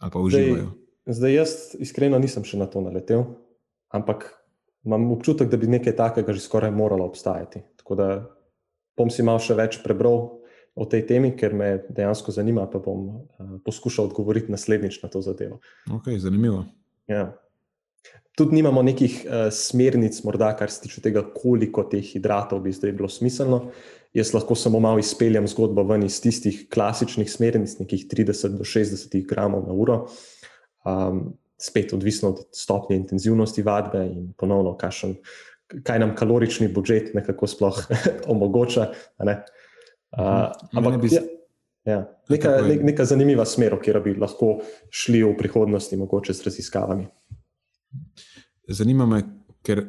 [0.00, 0.70] ali pa uživajo?
[1.06, 3.26] Zdaj, zdaj jaz iskreno nisem še na to naletel,
[3.92, 4.30] ampak
[4.86, 7.62] imam občutek, da bi nekaj takega že skoraj moralo obstajati.
[7.82, 8.08] Tako da
[8.98, 10.42] bom si malo še več prebral
[10.72, 15.20] o tej temi, ker me dejansko zanima, pa bom uh, poskušal odgovoriti naslednjič na to
[15.24, 15.60] zadevo.
[15.92, 16.64] Ok, zanimivo.
[17.10, 17.34] Ja.
[18.36, 22.94] Tudi nimamo nekih uh, smernic, morda, kar se tiče tega, koliko teh hidratov bi zdaj
[22.96, 23.66] bilo smiselno.
[24.16, 29.14] Jaz lahko samo malo izpeljem zgodbo ven iz tistih klasičnih smernic, nekih 30 do 60
[29.28, 29.98] gramov na uro.
[30.84, 35.14] Um, spet odvisno od stopnje intenzivnosti vadbe in ponovno, kakšen
[35.84, 37.78] kaj nam kalorični budžet nekako sploh
[38.32, 38.90] omogoča.
[39.24, 39.38] Ne?
[40.12, 41.12] Uh, ampak bi.
[41.14, 41.22] Ja,
[41.84, 44.58] ja, neka, ne, neka zanimiva smer, kjer bi lahko
[44.92, 47.08] šli v prihodnosti, mogoče s raziskavami.
[48.72, 49.22] Zanima me,
[49.62, 49.84] ker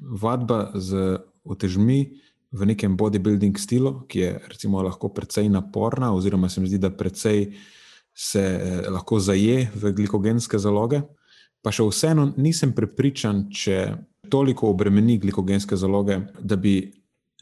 [0.00, 2.16] vadba z otežmi
[2.54, 6.90] v nekem bodybuilding stilu, ki je recimo, lahko precej naporna, oziroma se mi zdi, da
[6.90, 7.52] precej
[8.14, 11.02] se eh, lahko zaje v glikogenske zaloge.
[11.64, 13.96] Pa še vseeno nisem prepričan, če
[14.30, 16.92] toliko obremeni glikogenske zaloge, da bi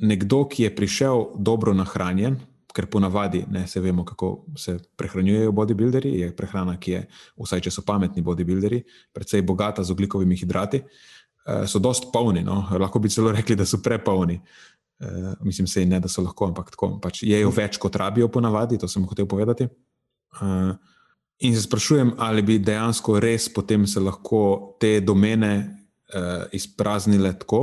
[0.00, 2.40] nekdo, ki je prišel dobro nahranjen,
[2.74, 7.02] ker ponavadi ne se vemo, kako se prehranjujejo bodybuilderji, je prehrana, ki je,
[7.36, 8.82] vsaj če so pametni bodybuilderji,
[9.12, 12.44] precej bogata z oglikovimi hidrati, eh, so dost polni.
[12.44, 12.64] No?
[12.78, 14.40] Lahko bi celo rekli, da so prepolni.
[15.02, 16.92] Uh, mislim, se ne, da so lahko, ampak tako.
[17.02, 19.66] Pač jejo več, kot rabijo, ponavadi, to sem hotel povedati.
[20.38, 20.76] Uh,
[21.42, 25.50] in se sprašujem, ali bi dejansko res potem se lahko te domene
[26.14, 27.62] uh, izpraznile tako,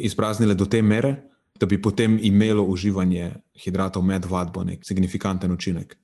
[0.00, 1.12] izpraznile do te mere,
[1.60, 3.30] da bi potem imelo uživanje
[3.64, 5.96] hidratov med vadbo nek signifikanten učinek?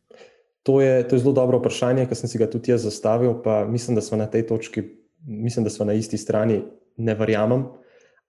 [0.63, 3.65] To je, to je zelo dobro vprašanje, ki sem si ga tudi jaz zastavil, pa
[3.67, 4.85] mislim, da smo na tej točki,
[5.27, 6.61] mislim, da smo na isti strani,
[6.97, 7.67] ne verjamem.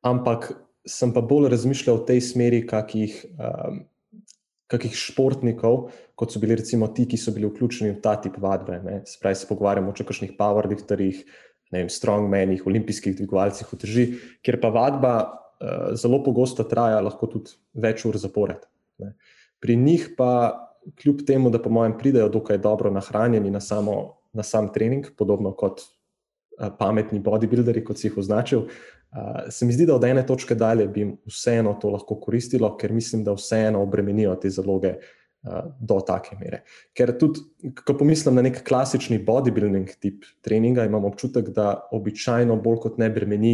[0.01, 0.49] Ampak
[0.87, 3.83] sem pa bolj razmišljal v tej smeri, kakih, um,
[4.67, 8.81] kakih športnikov, kot so bili recimo ti, ki so bili vključeni v ta tip vadbe.
[9.07, 11.21] Spravi se pogovarjamo o kakšnih powerlifterjih,
[11.89, 14.03] strongmenih, olimpijskih dvigovalcih v teži,
[14.45, 15.42] kjer pa vadba
[15.95, 18.65] zelo pogosto traja, lahko tudi več ur zapored.
[19.01, 19.13] Ne.
[19.63, 20.29] Pri njih pa,
[20.99, 25.53] kljub temu, da po mojem pridejo dokaj dobro nahranjeni na, samo, na sam trening, podobno
[25.55, 30.25] kot uh, pametni bodybuilderi, kot si jih označil, uh, se mi zdi, da od ene
[30.27, 34.97] točke dalje bi jim vseeno to lahko koristilo, ker mislim, da vseeno obremenijo te zaloge.
[35.43, 36.61] Do take mere.
[36.95, 37.41] Ker tudi,
[37.83, 43.09] ko pomislim na nek klasični bodybuilding tip treninga, imam občutek, da običajno bolj kot ne
[43.11, 43.51] bremeni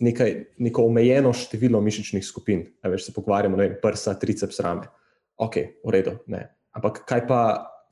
[0.00, 2.64] nekaj, neko omejeno število mišičnih skupin.
[2.82, 4.88] Veš, se pogovarjamo, ne vem, prsa, triceps, rame.
[5.36, 6.18] Ok, v redu.
[6.30, 6.46] Ne.
[6.74, 7.40] Ampak kaj pa,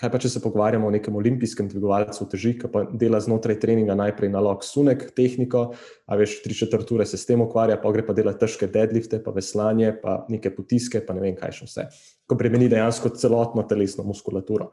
[0.01, 3.97] kaj pa, če se pogovarjamo o nekem olimpijskem dvigovalcu teži, ki pa dela znotraj treninga
[3.99, 5.65] najprej na lok sunek, tehniko,
[6.07, 9.23] a veš, tri četrt ure se s tem ukvarja, pa gre pa dela težke deadlifte,
[9.23, 11.89] pa veslanje, pa neke potiske, pa ne vem kaj še vse.
[12.27, 14.73] Ko bremeni dejansko celotno telesno muskulaturo.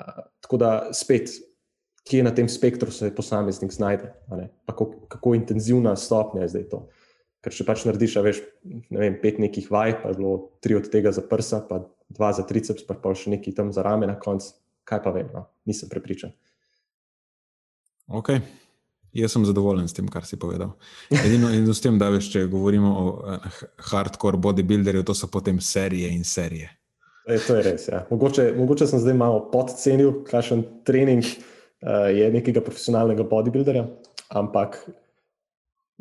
[0.00, 1.34] Uh, tako da spet
[2.08, 4.12] kje na tem spektru se posameznik znajde,
[4.66, 6.82] kako, kako intenzivna stopnja je zdaj to.
[7.42, 10.86] Ker če pač narediš, veš, ne vem, pet nekih vaj, pa je bilo tri od
[10.90, 11.80] tega za prsa, pa
[12.12, 14.52] dva za triceps, pa, pa še nekaj tam za rame na koncu,
[14.86, 15.48] kaj pa vem, no?
[15.66, 16.34] nisem prepričan.
[18.06, 18.36] Ok.
[19.12, 20.72] Jaz sem zadovoljen s tem, kar si povedal.
[21.12, 23.58] Edino in s tem, da veš, če govorimo o uh,
[23.90, 26.70] hardcore bodybuilderju, to so potem serije in serije.
[27.26, 27.88] E, to je res.
[27.90, 28.06] Ja.
[28.10, 31.26] Mogoče, mogoče sem zdaj malo podcenil, kakšen trening
[31.90, 33.86] je nekega profesionalnega bodybuilderja,
[34.28, 34.82] ampak.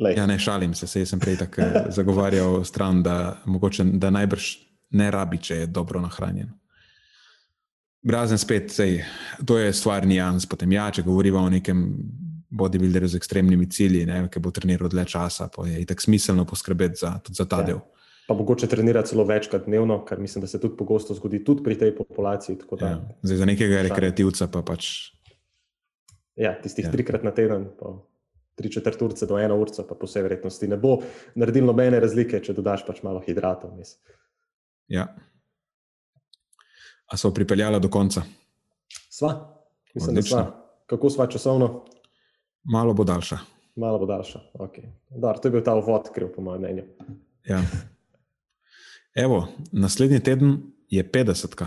[0.01, 0.15] Lej.
[0.17, 4.55] Ja, ne šalim se, se sem prej tako eh, zagovarjal stran, da, mogoče, da najbrž
[4.97, 6.49] ne rabi, če je dobro nahranjen.
[8.09, 9.03] Razen spet, sej,
[9.45, 10.47] to je stvar nijans.
[10.49, 11.83] Potem, ja, če govorimo o nekem
[12.51, 16.99] bodybuilderju z ekstremnimi cilji, ne, ki bo treniral dlje časa, pa je tako smiselno poskrbeti
[17.03, 17.69] za, za ta ja.
[17.71, 17.83] del.
[18.27, 21.77] Pa mogoče trenira celo večkrat dnevno, kar mislim, da se tudi pogosto zgodi tudi pri
[21.77, 22.57] tej populaciji.
[22.79, 22.99] Da, ja.
[23.21, 25.11] Zdaj, za nekega rekreativca pa pač
[26.41, 26.91] Ja, tistih ja.
[26.91, 27.93] trikrat na teden, pa
[28.57, 30.97] tri četrt urce do eno urce, pa po vsej verjetnosti ne bo
[31.35, 33.77] naredil nobene razlike, če dodaš pač malo hidratov.
[34.91, 35.05] Ja.
[37.11, 38.23] A so pripeljala do konca?
[39.09, 39.31] Sva,
[39.93, 40.37] mislim, Odlično.
[40.37, 40.57] da sva.
[40.91, 41.69] Kako sva časovno?
[42.63, 43.37] Malo bo daljša.
[43.79, 44.39] Malo bo daljša.
[44.53, 44.89] Okay.
[45.09, 46.83] Dar, to je bil ta uvod, kriv, po mojem mnenju.
[47.47, 47.61] Ja.
[49.15, 50.57] Evo, naslednji teden
[50.89, 51.65] je 50.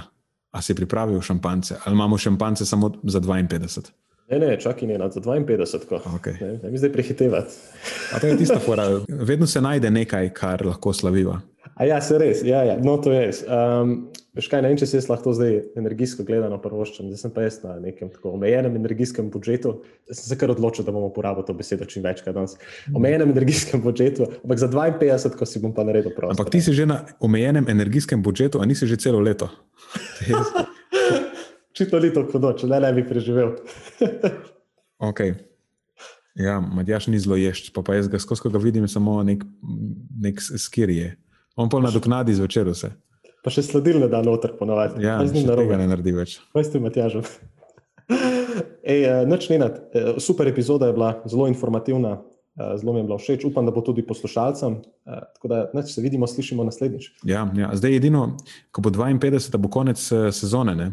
[0.51, 1.77] A si pripravil šampance?
[1.85, 3.91] Ali imamo šampance samo za 52?
[4.31, 6.01] Ne, ne, čakaj, ne, za 52.
[6.17, 6.41] Okay.
[6.41, 7.55] Ne, ne mi zdaj prehitevati.
[8.21, 8.89] to je tista fora.
[9.09, 11.41] Vedno se najde nekaj, kar lahko slaviva.
[11.75, 12.77] A ja, se res, ja, ja.
[12.79, 13.41] no to je res.
[13.51, 13.95] Um,
[14.37, 17.45] veš kaj, ne vem, če se jaz lahko zdaj energijsko gledano prvoščam, zdaj sem pa
[17.45, 19.75] jaz na nekem tako omejenem energijskem budžetu.
[20.07, 22.55] Sem se kar odločil, da bom uporabil to besedo čim večkrat danes.
[22.95, 26.33] Omejenem energijskem budžetu, ampak za 52, ko si bom pa naredil prav.
[26.37, 29.51] Ampak ti si že na omejenem energijskem budžetu, a nisi že celo leto.
[31.75, 33.57] Čito leto, kot noč, ne, ne bi preživel.
[35.11, 35.21] ok.
[36.39, 39.43] Ja, Matjaš ni zelo ješč, pa, pa jaz ga skozi ga vidim samo nek,
[40.23, 41.17] nek skirje.
[41.59, 42.91] On pa nadoknadi zvečer vse.
[43.45, 45.03] Pa še sledilne da noter ponovadi.
[45.05, 46.39] Ja, z njim narobe ne naredi več.
[46.55, 47.21] Kaj ste, Matjaž?
[48.95, 49.79] Ej, eh, noč ne nad.
[49.93, 52.17] Eh, super epizoda je bila, zelo informativna,
[52.57, 53.45] eh, zelo mi je bila všeč.
[53.51, 54.81] Upam, da bo tudi poslušalcem.
[55.05, 57.11] Tako da neč, se vidimo, slišimo naslednjič.
[57.29, 57.71] Ja, ja.
[57.77, 58.37] zdaj edino,
[58.73, 60.01] ko bo 52, bo konec
[60.33, 60.75] sezone.
[60.75, 60.93] Ne?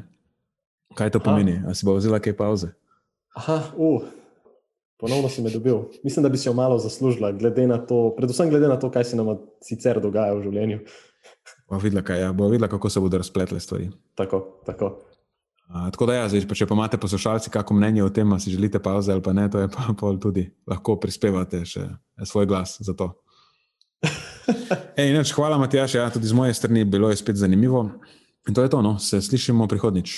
[0.96, 1.62] Kaj to pomeni?
[1.66, 2.72] Ali si bo vzela kaj pauze?
[3.38, 4.04] Aha, uh,
[5.00, 5.88] ponovno si me dobil.
[6.04, 9.04] Mislim, da bi si jo malo zaslužila, glede na to, predvsem glede na to, kaj
[9.04, 10.80] se nam sicer dogaja v življenju.
[11.70, 12.34] Bo videla, kaj, ja.
[12.34, 13.90] bo videla kako se bodo razpletle stvari.
[14.16, 14.90] Tako, tako.
[15.72, 18.52] A, tako da, ja, zdaj, pa če pa imate poslušalci, kako mnenje o tem, si
[18.52, 21.86] želite pauze ali pa ne, to je pa pol tudi lahko prispevate še
[22.28, 23.14] svoj glas za to.
[25.00, 27.86] Ej, neč, hvala, Matjaš, ja, tudi z moje strani bilo je spet zanimivo.
[28.50, 30.18] In to je to, no, se slišimo prihodnič.